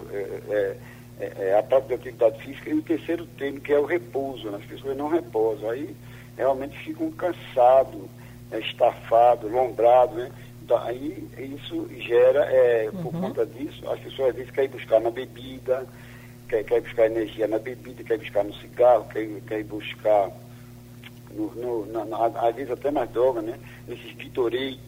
é, 0.50 0.78
é, 1.20 1.50
é 1.50 1.58
a 1.58 1.64
prática 1.64 1.98
de 1.98 2.10
atividade 2.10 2.44
física, 2.44 2.70
e 2.70 2.74
o 2.76 2.84
terceiro 2.84 3.26
termo, 3.26 3.60
que 3.60 3.74
é 3.74 3.80
o 3.80 3.86
repouso, 3.86 4.52
né? 4.52 4.60
as 4.62 4.66
pessoas 4.66 4.96
não 4.96 5.10
repousam, 5.10 5.72
aí 5.72 5.96
realmente 6.38 6.78
ficam 6.84 7.12
cansados, 7.12 8.04
é, 8.52 8.60
estafados, 8.60 9.52
lombrados, 9.52 10.16
né? 10.16 10.32
Então, 10.70 10.84
aí 10.84 11.28
isso 11.40 11.90
gera, 11.98 12.46
é, 12.46 12.92
uhum. 12.94 13.02
por 13.02 13.12
conta 13.12 13.44
disso, 13.44 13.90
as 13.90 14.00
pessoas 14.02 14.30
às 14.30 14.36
vezes 14.36 14.52
querem 14.52 14.70
buscar 14.70 15.02
na 15.02 15.10
bebida, 15.10 15.84
quer, 16.48 16.64
quer 16.64 16.80
buscar 16.82 17.08
energia 17.08 17.48
na 17.48 17.58
bebida, 17.58 18.04
quer 18.04 18.20
buscar 18.20 18.44
no 18.44 18.54
cigarro, 18.54 19.08
quer, 19.12 19.28
quer 19.48 19.64
buscar, 19.64 20.30
no, 21.32 21.56
no, 21.56 21.86
na, 21.88 22.06
na, 22.06 22.26
às 22.48 22.56
vezes 22.56 22.70
até 22.70 22.92
nas 22.92 23.10
drogas, 23.10 23.44
né? 23.44 23.58
Esses 23.88 24.12
Vitorate, 24.12 24.80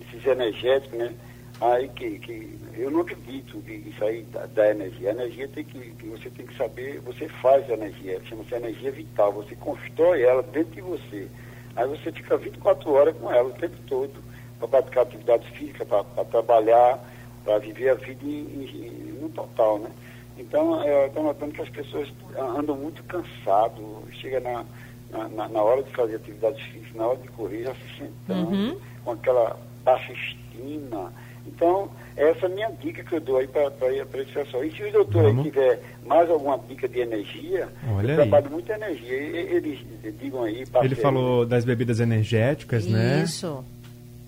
esses 0.00 0.26
energéticos, 0.26 0.98
né? 0.98 1.14
Aí 1.60 1.88
que, 1.88 2.18
que 2.20 2.58
eu 2.78 2.90
não 2.90 3.02
acredito 3.02 3.60
que 3.66 3.72
isso 3.74 4.02
aí 4.02 4.22
da, 4.32 4.46
da, 4.46 4.70
energia. 4.70 5.10
A 5.10 5.12
energia 5.12 5.48
tem 5.48 5.64
que, 5.64 5.90
que, 5.90 6.06
você 6.06 6.30
tem 6.30 6.46
que 6.46 6.56
saber, 6.56 7.00
você 7.00 7.28
faz 7.28 7.68
a 7.68 7.74
energia, 7.74 8.18
chama-se 8.24 8.54
energia 8.54 8.92
vital, 8.92 9.30
você 9.34 9.54
constrói 9.56 10.22
ela 10.22 10.42
dentro 10.42 10.72
de 10.72 10.80
você. 10.80 11.28
Aí 11.76 11.86
você 11.86 12.10
fica 12.12 12.38
24 12.38 12.90
horas 12.90 13.14
com 13.18 13.30
ela 13.30 13.50
o 13.50 13.52
tempo 13.52 13.76
todo 13.86 14.27
para 14.58 14.68
praticar 14.68 15.04
atividade 15.04 15.50
física, 15.52 15.84
para 15.84 16.24
trabalhar, 16.24 16.98
para 17.44 17.58
viver 17.58 17.90
a 17.90 17.94
vida 17.94 18.24
em, 18.24 18.28
em, 18.28 19.18
no 19.20 19.28
total, 19.30 19.78
né? 19.78 19.90
Então, 20.38 20.84
eu 20.84 21.06
estou 21.06 21.24
notando 21.24 21.52
que 21.52 21.62
as 21.62 21.68
pessoas 21.68 22.08
andam 22.56 22.76
muito 22.76 23.02
cansadas, 23.04 23.82
chega 24.12 24.38
na, 24.40 24.64
na, 25.10 25.48
na, 25.48 25.62
hora 25.62 25.82
de 25.82 25.90
fazer 25.90 26.16
atividade 26.16 26.62
física, 26.70 26.96
na 26.96 27.06
hora 27.08 27.18
de 27.18 27.28
correr, 27.28 27.64
já 27.64 27.74
se 27.74 27.98
sentando, 27.98 28.50
uhum. 28.50 28.76
com 29.04 29.12
aquela 29.12 29.58
baixa 29.84 30.12
estima, 30.12 31.12
Então, 31.46 31.90
essa 32.16 32.46
é 32.46 32.46
a 32.46 32.48
minha 32.48 32.70
dica 32.70 33.02
que 33.02 33.14
eu 33.14 33.20
dou 33.20 33.38
aí 33.38 33.48
para 33.48 34.22
esse 34.22 34.32
pessoal. 34.32 34.64
E 34.64 34.70
se 34.70 34.82
o 34.82 34.92
doutor 34.92 35.26
aí 35.26 35.42
tiver 35.42 35.80
mais 36.04 36.30
alguma 36.30 36.58
dica 36.68 36.86
de 36.86 37.00
energia, 37.00 37.68
Olha 37.94 38.06
eu 38.06 38.10
aí. 38.10 38.16
trabalho 38.16 38.50
muito 38.50 38.70
energia. 38.70 39.16
Eles 39.16 39.80
digam 40.20 40.44
aí, 40.44 40.64
Ele 40.82 40.94
falou 40.94 41.46
das 41.46 41.64
bebidas 41.64 41.98
energéticas, 41.98 42.86
né? 42.86 43.22
Isso. 43.24 43.64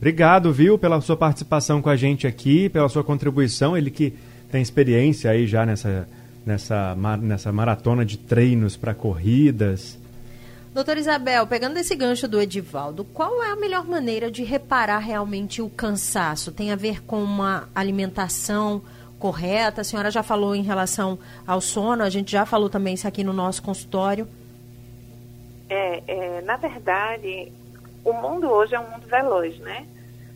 Obrigado, 0.00 0.50
viu, 0.50 0.78
pela 0.78 0.98
sua 1.02 1.14
participação 1.14 1.82
com 1.82 1.90
a 1.90 1.94
gente 1.94 2.26
aqui, 2.26 2.70
pela 2.70 2.88
sua 2.88 3.04
contribuição. 3.04 3.76
Ele 3.76 3.90
que 3.90 4.14
tem 4.50 4.62
experiência 4.62 5.30
aí 5.30 5.46
já 5.46 5.66
nessa, 5.66 6.08
nessa, 6.44 6.96
nessa 7.20 7.52
maratona 7.52 8.02
de 8.02 8.16
treinos 8.16 8.78
para 8.78 8.94
corridas. 8.94 9.98
Doutora 10.72 10.98
Isabel, 10.98 11.46
pegando 11.46 11.76
esse 11.76 11.94
gancho 11.94 12.26
do 12.26 12.40
Edivaldo, 12.40 13.04
qual 13.04 13.42
é 13.42 13.50
a 13.50 13.56
melhor 13.56 13.84
maneira 13.84 14.30
de 14.30 14.42
reparar 14.42 15.00
realmente 15.00 15.60
o 15.60 15.68
cansaço? 15.68 16.50
Tem 16.50 16.72
a 16.72 16.76
ver 16.76 17.02
com 17.02 17.22
uma 17.22 17.68
alimentação 17.74 18.80
correta? 19.18 19.82
A 19.82 19.84
senhora 19.84 20.10
já 20.10 20.22
falou 20.22 20.56
em 20.56 20.62
relação 20.62 21.18
ao 21.46 21.60
sono, 21.60 22.02
a 22.02 22.08
gente 22.08 22.32
já 22.32 22.46
falou 22.46 22.70
também 22.70 22.94
isso 22.94 23.06
aqui 23.06 23.22
no 23.22 23.34
nosso 23.34 23.62
consultório. 23.62 24.26
É, 25.68 26.02
é, 26.06 26.40
na 26.40 26.56
verdade, 26.56 27.52
o 28.04 28.12
mundo 28.12 28.50
hoje 28.50 28.74
é 28.74 28.80
um 28.80 28.90
mundo 28.90 29.06
veloz, 29.06 29.58
né? 29.58 29.86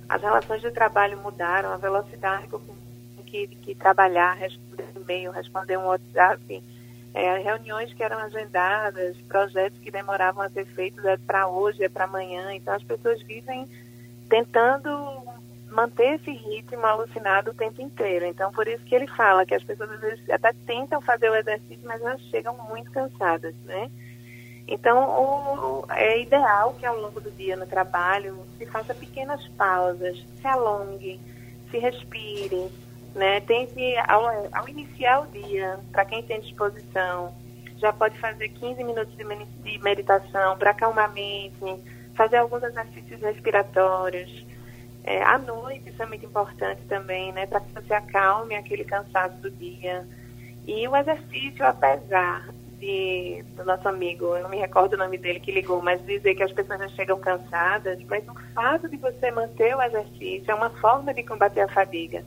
As 0.09 0.21
relações 0.21 0.61
de 0.61 0.71
trabalho 0.71 1.19
mudaram, 1.19 1.73
a 1.73 1.77
velocidade 1.77 2.47
com 2.49 2.61
que, 3.35 3.49
que 3.49 3.75
trabalhar, 3.75 4.35
responder 4.35 4.85
um 4.95 5.01
e-mail, 5.01 5.33
responder 5.33 5.77
um 5.77 5.87
WhatsApp, 5.87 6.63
é, 7.13 7.39
reuniões 7.39 7.93
que 7.93 8.03
eram 8.03 8.19
agendadas, 8.19 9.17
projetos 9.29 9.79
que 9.81 9.91
demoravam 9.91 10.43
a 10.43 10.51
ser 10.51 10.65
feitos 10.67 11.05
é 11.05 11.17
para 11.17 11.49
hoje, 11.49 11.83
é 11.83 11.89
para 11.89 12.05
amanhã. 12.05 12.55
Então 12.55 12.75
as 12.75 12.83
pessoas 12.85 13.21
vivem 13.23 13.69
tentando 14.29 14.89
manter 15.69 16.15
esse 16.15 16.31
ritmo 16.31 16.87
alucinado 16.87 17.51
o 17.51 17.55
tempo 17.55 17.83
inteiro. 17.83 18.25
Então 18.25 18.53
por 18.53 18.69
isso 18.69 18.85
que 18.85 18.95
ele 18.95 19.09
fala 19.09 19.45
que 19.45 19.55
as 19.55 19.65
pessoas 19.65 19.91
às 19.91 20.01
vezes 20.01 20.31
até 20.31 20.53
tentam 20.65 21.01
fazer 21.01 21.29
o 21.29 21.35
exercício, 21.35 21.85
mas 21.85 22.01
elas 22.01 22.21
chegam 22.23 22.57
muito 22.69 22.91
cansadas, 22.93 23.55
né? 23.65 23.91
Então, 24.67 24.99
o, 24.99 25.85
é 25.91 26.21
ideal 26.21 26.75
que 26.75 26.87
ao 26.87 26.99
longo 26.99 27.21
do 27.21 27.31
dia 27.31 27.57
no 27.57 27.67
trabalho 27.67 28.39
se 28.57 28.65
faça 28.67 28.95
pequenas 28.95 29.47
pausas, 29.49 30.19
se 30.41 30.47
alongue, 30.47 31.21
se 31.71 31.79
respire, 31.79 32.71
né? 33.15 33.41
Tente, 33.41 33.97
ao, 34.09 34.25
ao 34.53 34.69
iniciar 34.69 35.21
o 35.21 35.27
dia, 35.27 35.79
para 35.93 36.05
quem 36.07 36.23
tem 36.23 36.41
disposição, 36.41 37.35
já 37.77 37.93
pode 37.93 38.19
fazer 38.19 38.49
15 38.49 38.83
minutos 38.83 39.15
de 39.17 39.79
meditação 39.79 40.57
para 40.57 40.71
acalmar 40.71 41.07
a 41.07 41.13
mente, 41.13 41.83
fazer 42.15 42.39
alguns 42.39 42.63
exercícios 42.63 43.21
respiratórios. 43.21 44.47
É, 45.05 45.23
à 45.23 45.37
noite, 45.37 45.91
isso 45.91 46.03
é 46.03 46.07
muito 46.07 46.25
importante 46.25 46.81
também, 46.89 47.31
né? 47.33 47.47
Para 47.47 47.61
que 47.61 47.73
você 47.73 47.93
acalme 47.93 48.55
aquele 48.55 48.85
cansaço 48.85 49.37
do 49.37 49.51
dia. 49.51 50.07
E 50.67 50.89
o 50.89 50.97
exercício, 50.97 51.67
apesar 51.67 52.49
do 53.57 53.65
nosso 53.65 53.89
amigo, 53.89 54.37
eu 54.37 54.43
não 54.43 54.51
me 54.51 54.59
recordo 54.59 54.95
o 54.95 54.99
nome 54.99 55.19
dele 55.19 55.41
que 55.41 55.53
ligou, 55.53 55.81
mas 55.83 56.05
dizer 56.05 56.35
que 56.35 56.43
as 56.43 56.53
pessoas 56.53 56.79
já 56.81 56.89
chegam 56.89 57.19
cansadas, 57.19 58.03
mas 58.05 58.27
o 58.29 58.35
fato 58.55 58.89
de 58.89 58.97
você 58.97 59.31
manter 59.31 59.75
o 59.77 59.83
exercício 59.83 60.51
é 60.51 60.55
uma 60.55 60.71
forma 60.71 61.15
de 61.15 61.23
combater 61.23 61.61
a 61.61 61.69
fadiga. 61.69 62.25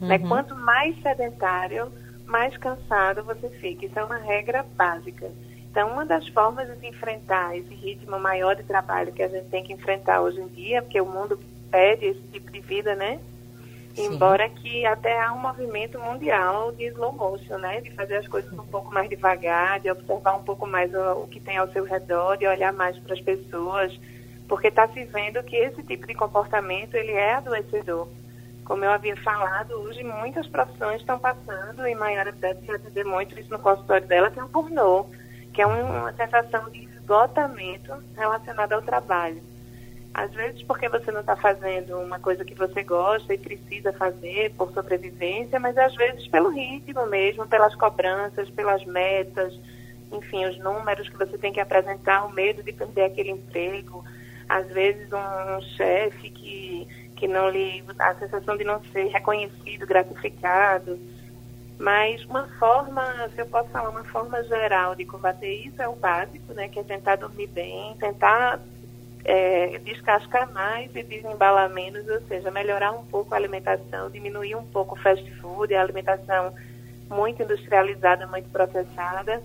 Né? 0.00 0.18
Quanto 0.18 0.54
mais 0.54 1.00
sedentário, 1.02 1.92
mais 2.26 2.56
cansado 2.56 3.22
você 3.22 3.50
fica. 3.50 3.86
Isso 3.86 3.98
é 3.98 4.04
uma 4.04 4.16
regra 4.16 4.64
básica. 4.76 5.30
Então, 5.70 5.92
uma 5.92 6.04
das 6.04 6.26
formas 6.28 6.66
de 6.80 6.86
enfrentar 6.86 7.56
esse 7.56 7.74
ritmo 7.74 8.18
maior 8.18 8.56
de 8.56 8.62
trabalho 8.64 9.12
que 9.12 9.22
a 9.22 9.28
gente 9.28 9.48
tem 9.50 9.62
que 9.62 9.72
enfrentar 9.72 10.20
hoje 10.20 10.40
em 10.40 10.48
dia, 10.48 10.82
porque 10.82 11.00
o 11.00 11.06
mundo 11.06 11.38
pede 11.70 12.06
esse 12.06 12.22
tipo 12.32 12.50
de 12.50 12.60
vida, 12.60 12.96
né? 12.96 13.20
Sim. 13.94 14.14
Embora 14.14 14.48
que 14.48 14.86
até 14.86 15.20
há 15.20 15.32
um 15.32 15.38
movimento 15.38 15.98
mundial 15.98 16.72
de 16.72 16.84
slow 16.86 17.12
motion, 17.12 17.58
né? 17.58 17.80
De 17.80 17.90
fazer 17.92 18.16
as 18.16 18.28
coisas 18.28 18.52
um 18.52 18.66
pouco 18.66 18.92
mais 18.92 19.08
devagar, 19.08 19.80
de 19.80 19.90
observar 19.90 20.36
um 20.36 20.42
pouco 20.42 20.66
mais 20.66 20.92
o, 20.94 21.22
o 21.24 21.28
que 21.28 21.40
tem 21.40 21.56
ao 21.56 21.68
seu 21.68 21.84
redor, 21.84 22.36
de 22.36 22.46
olhar 22.46 22.72
mais 22.72 22.96
para 22.98 23.14
as 23.14 23.20
pessoas, 23.20 23.98
porque 24.48 24.68
está 24.68 24.86
se 24.88 25.04
vendo 25.04 25.42
que 25.42 25.56
esse 25.56 25.82
tipo 25.82 26.06
de 26.06 26.14
comportamento 26.14 26.94
ele 26.94 27.12
é 27.12 27.34
adoecedor. 27.34 28.08
Como 28.64 28.84
eu 28.84 28.92
havia 28.92 29.16
falado, 29.16 29.72
hoje 29.72 30.04
muitas 30.04 30.46
profissões 30.46 31.00
estão 31.00 31.18
passando, 31.18 31.86
e 31.86 31.94
Maiara 31.94 32.30
deve 32.30 32.78
dizer 32.78 33.04
muito 33.04 33.38
isso 33.38 33.50
no 33.50 33.58
consultório 33.58 34.06
dela, 34.06 34.30
que 34.30 34.38
é 34.38 34.44
o 34.44 34.48
burnout, 34.48 35.10
que 35.52 35.60
é 35.60 35.66
um- 35.66 35.84
uma 36.02 36.12
sensação 36.12 36.70
de 36.70 36.84
esgotamento 36.84 37.92
relacionada 38.16 38.76
ao 38.76 38.82
trabalho. 38.82 39.42
Às 40.12 40.32
vezes 40.32 40.62
porque 40.64 40.88
você 40.88 41.12
não 41.12 41.20
está 41.20 41.36
fazendo 41.36 41.96
uma 41.98 42.18
coisa 42.18 42.44
que 42.44 42.54
você 42.54 42.82
gosta 42.82 43.32
e 43.32 43.38
precisa 43.38 43.92
fazer 43.92 44.52
por 44.54 44.72
sobrevivência, 44.72 45.60
mas 45.60 45.78
às 45.78 45.94
vezes 45.94 46.26
pelo 46.26 46.50
ritmo 46.50 47.06
mesmo, 47.06 47.46
pelas 47.46 47.74
cobranças, 47.76 48.50
pelas 48.50 48.84
metas, 48.84 49.56
enfim, 50.12 50.44
os 50.46 50.58
números 50.58 51.08
que 51.08 51.16
você 51.16 51.38
tem 51.38 51.52
que 51.52 51.60
apresentar, 51.60 52.24
o 52.24 52.32
medo 52.32 52.62
de 52.62 52.72
perder 52.72 53.04
aquele 53.04 53.30
emprego, 53.30 54.04
às 54.48 54.66
vezes 54.68 55.08
um, 55.12 55.56
um 55.56 55.62
chefe 55.76 56.30
que, 56.30 56.88
que 57.14 57.28
não 57.28 57.48
lhe. 57.48 57.84
a 57.98 58.14
sensação 58.16 58.56
de 58.56 58.64
não 58.64 58.82
ser 58.92 59.06
reconhecido, 59.06 59.86
gratificado. 59.86 60.98
Mas 61.78 62.22
uma 62.26 62.46
forma, 62.58 63.30
se 63.34 63.40
eu 63.40 63.46
posso 63.46 63.70
falar, 63.70 63.88
uma 63.88 64.04
forma 64.04 64.42
geral 64.44 64.94
de 64.94 65.04
combater 65.04 65.66
isso 65.66 65.80
é 65.80 65.88
o 65.88 65.94
básico, 65.94 66.52
né? 66.52 66.68
Que 66.68 66.80
é 66.80 66.82
tentar 66.82 67.16
dormir 67.16 67.46
bem, 67.46 67.96
tentar 67.98 68.60
é, 69.24 69.78
descascar 69.78 70.50
mais 70.52 70.94
e 70.94 71.02
desembalar 71.02 71.68
menos, 71.70 72.06
ou 72.08 72.20
seja, 72.22 72.50
melhorar 72.50 72.92
um 72.92 73.04
pouco 73.04 73.34
a 73.34 73.36
alimentação, 73.36 74.10
diminuir 74.10 74.54
um 74.56 74.64
pouco 74.64 74.94
o 74.94 74.98
fast 74.98 75.30
food, 75.36 75.74
a 75.74 75.82
alimentação 75.82 76.54
muito 77.08 77.42
industrializada, 77.42 78.26
muito 78.26 78.48
processada. 78.50 79.42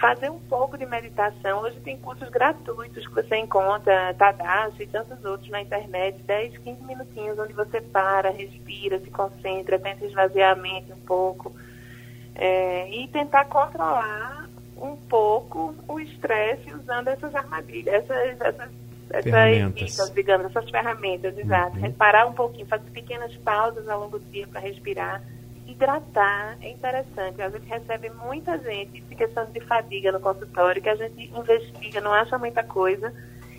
Fazer 0.00 0.30
um 0.30 0.40
pouco 0.40 0.76
de 0.76 0.84
meditação. 0.84 1.60
Hoje 1.60 1.78
tem 1.80 1.96
cursos 1.96 2.28
gratuitos 2.28 3.06
que 3.06 3.14
você 3.14 3.36
encontra, 3.36 4.12
Tadashi 4.14 4.82
e 4.82 4.86
tantos 4.86 5.24
outros 5.24 5.48
na 5.48 5.62
internet, 5.62 6.20
10, 6.22 6.58
15 6.58 6.82
minutinhos, 6.82 7.38
onde 7.38 7.52
você 7.52 7.80
para, 7.80 8.30
respira, 8.30 8.98
se 8.98 9.10
concentra, 9.10 9.78
tenta 9.78 10.04
esvaziar 10.04 10.58
a 10.58 10.60
mente 10.60 10.92
um 10.92 10.98
pouco. 11.00 11.54
É, 12.34 12.90
e 12.90 13.06
tentar 13.08 13.44
controlar 13.44 14.41
um 14.82 14.96
pouco 14.96 15.74
o 15.86 16.00
estresse 16.00 16.74
usando 16.74 17.08
essas 17.08 17.32
armadilhas, 17.34 17.94
essas, 17.94 18.40
essas, 18.40 18.70
essas 19.10 19.24
Ferramentas. 19.24 19.90
dicas, 19.90 20.10
digamos, 20.10 20.46
essas 20.46 20.68
ferramentas, 20.68 21.38
exato. 21.38 21.76
Reparar 21.78 22.26
um 22.26 22.32
pouquinho, 22.32 22.66
fazer 22.66 22.90
pequenas 22.90 23.34
pausas 23.36 23.88
ao 23.88 24.00
longo 24.00 24.18
do 24.18 24.24
dia 24.26 24.46
para 24.48 24.60
respirar. 24.60 25.22
Hidratar 25.66 26.58
é 26.60 26.70
interessante. 26.70 27.40
A 27.40 27.48
gente 27.48 27.66
recebe 27.66 28.10
muita 28.10 28.58
gente 28.58 29.00
de 29.00 29.14
questão 29.14 29.46
de 29.46 29.60
fadiga 29.60 30.10
no 30.10 30.18
consultório, 30.18 30.82
que 30.82 30.88
a 30.88 30.96
gente 30.96 31.32
investiga, 31.32 32.00
não 32.00 32.12
acha 32.12 32.36
muita 32.36 32.64
coisa, 32.64 33.14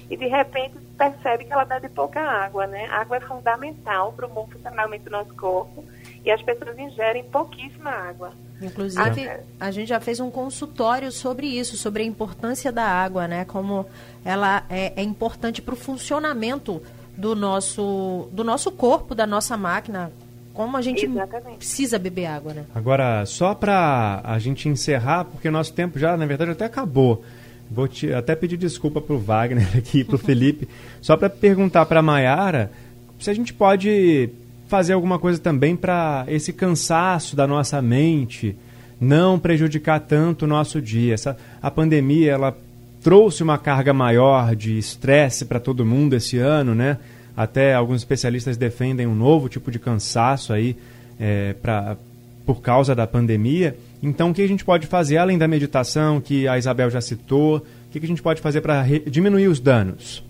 e 0.09 0.17
de 0.17 0.27
repente 0.27 0.77
percebe 0.97 1.45
que 1.45 1.53
ela 1.53 1.63
bebe 1.63 1.87
pouca 1.89 2.19
água, 2.19 2.67
né? 2.67 2.85
A 2.91 3.01
água 3.01 3.17
é 3.17 3.21
fundamental 3.21 4.11
para 4.11 4.25
o 4.25 4.29
bom 4.29 4.45
funcionamento 4.47 5.05
do 5.05 5.11
nosso 5.11 5.33
corpo 5.35 5.83
e 6.25 6.29
as 6.29 6.41
pessoas 6.41 6.77
ingerem 6.77 7.23
pouquíssima 7.23 7.89
água. 7.89 8.33
Inclusive, 8.65 9.29
a 9.59 9.71
gente 9.71 9.89
já 9.89 9.99
fez 9.99 10.19
um 10.19 10.29
consultório 10.29 11.11
sobre 11.11 11.47
isso, 11.47 11.77
sobre 11.77 12.03
a 12.03 12.05
importância 12.05 12.71
da 12.71 12.85
água, 12.85 13.27
né? 13.27 13.45
Como 13.45 13.85
ela 14.23 14.63
é, 14.69 14.93
é 14.95 15.03
importante 15.03 15.61
para 15.61 15.73
o 15.73 15.77
funcionamento 15.77 16.81
do 17.17 17.35
nosso, 17.35 18.27
do 18.31 18.43
nosso 18.43 18.71
corpo, 18.71 19.13
da 19.13 19.27
nossa 19.27 19.57
máquina. 19.57 20.11
Como 20.53 20.77
a 20.77 20.81
gente 20.81 21.05
Exatamente. 21.05 21.57
precisa 21.57 21.97
beber 21.97 22.27
água, 22.27 22.53
né? 22.53 22.65
Agora, 22.75 23.25
só 23.25 23.55
para 23.55 24.21
a 24.23 24.37
gente 24.37 24.69
encerrar, 24.69 25.25
porque 25.25 25.49
nosso 25.49 25.73
tempo 25.73 25.97
já, 25.97 26.15
na 26.15 26.25
verdade, 26.25 26.51
até 26.51 26.65
acabou. 26.65 27.23
Vou 27.71 27.87
te, 27.87 28.13
até 28.13 28.35
pedir 28.35 28.57
desculpa 28.57 29.01
para 29.01 29.15
o 29.15 29.19
Wagner 29.19 29.67
aqui, 29.75 29.99
e 29.99 30.03
para 30.03 30.15
o 30.15 30.19
Felipe, 30.19 30.67
só 31.01 31.17
para 31.17 31.29
perguntar 31.29 31.85
para 31.87 32.01
a 32.01 32.03
Maiara 32.03 32.71
se 33.19 33.29
a 33.29 33.33
gente 33.33 33.53
pode 33.53 34.29
fazer 34.73 34.93
alguma 34.93 35.19
coisa 35.19 35.39
também 35.39 35.75
para 35.75 36.25
esse 36.27 36.51
cansaço 36.51 37.35
da 37.35 37.45
nossa 37.45 37.79
mente 37.79 38.55
não 38.99 39.37
prejudicar 39.37 39.99
tanto 39.99 40.45
o 40.45 40.47
nosso 40.47 40.81
dia. 40.81 41.13
Essa, 41.13 41.37
a 41.61 41.69
pandemia, 41.69 42.31
ela 42.31 42.57
trouxe 42.99 43.43
uma 43.43 43.59
carga 43.59 43.93
maior 43.93 44.55
de 44.55 44.75
estresse 44.75 45.45
para 45.45 45.59
todo 45.59 45.85
mundo 45.85 46.15
esse 46.15 46.39
ano, 46.39 46.73
né? 46.73 46.97
Até 47.37 47.75
alguns 47.75 47.97
especialistas 47.97 48.57
defendem 48.57 49.05
um 49.05 49.13
novo 49.13 49.47
tipo 49.47 49.69
de 49.69 49.77
cansaço 49.77 50.51
aí 50.51 50.75
é, 51.19 51.53
pra, 51.53 51.95
por 52.43 52.59
causa 52.59 52.95
da 52.95 53.05
pandemia. 53.05 53.77
Então, 54.01 54.31
o 54.31 54.33
que 54.33 54.41
a 54.41 54.47
gente 54.47 54.65
pode 54.65 54.87
fazer, 54.87 55.17
além 55.17 55.37
da 55.37 55.47
meditação, 55.47 56.19
que 56.19 56.47
a 56.47 56.57
Isabel 56.57 56.89
já 56.89 56.99
citou, 56.99 57.57
o 57.57 57.91
que 57.91 58.03
a 58.03 58.07
gente 58.07 58.23
pode 58.23 58.41
fazer 58.41 58.61
para 58.61 58.83
diminuir 59.05 59.49
os 59.49 59.59
danos? 59.59 60.25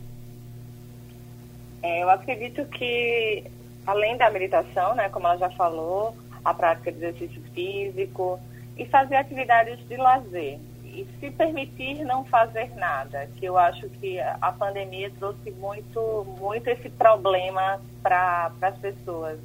É, 1.81 2.03
eu 2.03 2.09
acredito 2.09 2.65
que, 2.65 3.45
além 3.85 4.17
da 4.17 4.29
meditação, 4.29 4.95
né, 4.95 5.09
como 5.09 5.27
ela 5.27 5.37
já 5.37 5.49
falou, 5.51 6.15
a 6.43 6.53
prática 6.53 6.91
de 6.91 6.97
exercício 6.97 7.41
físico 7.53 8.39
e 8.77 8.85
fazer 8.85 9.15
atividades 9.15 9.79
de 9.87 9.95
lazer. 9.97 10.59
E 10.83 11.07
se 11.19 11.31
permitir 11.31 12.03
não 12.03 12.23
fazer 12.25 12.69
nada, 12.75 13.27
que 13.37 13.45
eu 13.45 13.57
acho 13.57 13.89
que 13.89 14.19
a 14.19 14.51
pandemia 14.51 15.11
trouxe 15.17 15.49
muito, 15.51 16.25
muito 16.39 16.67
esse 16.67 16.89
problema 16.89 17.81
para 18.01 18.51
as 18.61 18.77
pessoas. 18.77 19.39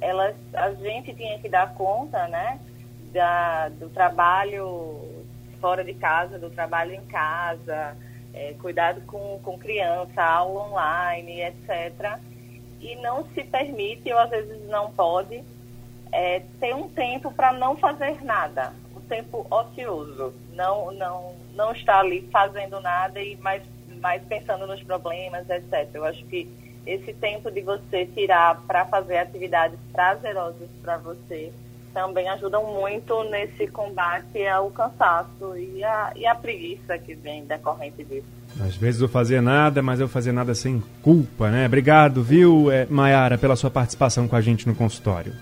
elas, 0.00 0.34
a 0.52 0.72
gente 0.72 1.14
tinha 1.14 1.38
que 1.38 1.48
dar 1.48 1.74
conta, 1.74 2.26
né, 2.26 2.58
da, 3.12 3.68
do 3.68 3.88
trabalho 3.88 5.00
fora 5.60 5.84
de 5.84 5.94
casa, 5.94 6.38
do 6.38 6.50
trabalho 6.50 6.92
em 6.92 7.04
casa, 7.06 7.96
é, 8.34 8.54
cuidado 8.60 9.00
com, 9.02 9.38
com 9.42 9.56
criança, 9.56 10.22
aula 10.22 10.68
online, 10.68 11.40
etc. 11.40 12.18
E 12.84 12.96
não 12.96 13.24
se 13.30 13.42
permite, 13.42 14.12
ou 14.12 14.18
às 14.18 14.28
vezes 14.28 14.68
não 14.68 14.90
pode, 14.92 15.42
é, 16.12 16.42
ter 16.60 16.74
um 16.74 16.86
tempo 16.90 17.32
para 17.32 17.50
não 17.52 17.76
fazer 17.76 18.22
nada, 18.22 18.74
um 18.94 19.00
tempo 19.00 19.46
ocioso, 19.50 20.34
não, 20.52 20.92
não, 20.92 21.34
não 21.54 21.72
estar 21.72 22.00
ali 22.00 22.28
fazendo 22.30 22.78
nada 22.80 23.20
e 23.20 23.36
mais, 23.36 23.62
mais 24.00 24.22
pensando 24.24 24.66
nos 24.66 24.82
problemas, 24.82 25.48
etc. 25.48 25.88
Eu 25.94 26.04
acho 26.04 26.22
que 26.26 26.46
esse 26.86 27.14
tempo 27.14 27.50
de 27.50 27.62
você 27.62 28.04
tirar 28.04 28.60
para 28.66 28.84
fazer 28.84 29.16
atividades 29.16 29.78
prazerosas 29.90 30.68
para 30.82 30.98
você 30.98 31.50
também 31.94 32.28
ajudam 32.28 32.64
muito 32.74 33.22
nesse 33.30 33.68
combate 33.68 34.44
ao 34.48 34.68
cansaço 34.70 35.56
e 35.56 35.82
a, 35.82 36.12
e 36.16 36.26
a 36.26 36.34
preguiça 36.34 36.98
que 36.98 37.14
vem 37.14 37.44
decorrente 37.44 38.02
disso. 38.04 38.26
Às 38.60 38.74
vezes 38.76 39.00
eu 39.00 39.08
fazer 39.08 39.40
nada, 39.40 39.80
mas 39.80 40.00
eu 40.00 40.08
fazer 40.08 40.32
nada 40.32 40.54
sem 40.54 40.82
culpa, 41.00 41.50
né? 41.50 41.66
Obrigado, 41.66 42.22
viu, 42.22 42.70
é, 42.70 42.86
Mayara, 42.90 43.38
pela 43.38 43.56
sua 43.56 43.70
participação 43.70 44.26
com 44.26 44.34
a 44.36 44.40
gente 44.40 44.66
no 44.66 44.74
consultório. 44.74 45.32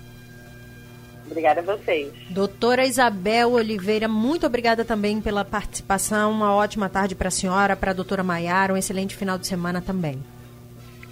Obrigada 1.25 1.61
a 1.61 1.63
vocês. 1.63 2.13
Doutora 2.29 2.85
Isabel 2.85 3.53
Oliveira, 3.53 4.07
muito 4.07 4.45
obrigada 4.45 4.85
também 4.85 5.19
pela 5.19 5.43
participação. 5.43 6.31
Uma 6.31 6.53
ótima 6.53 6.87
tarde 6.87 7.15
para 7.15 7.29
a 7.29 7.31
senhora, 7.31 7.75
para 7.75 7.91
a 7.91 7.93
doutora 7.93 8.23
Maiara, 8.23 8.73
um 8.73 8.77
excelente 8.77 9.15
final 9.15 9.39
de 9.39 9.47
semana 9.47 9.81
também. 9.81 10.21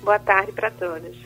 Boa 0.03 0.19
tarde 0.19 0.51
para 0.51 0.69
todos. 0.69 1.17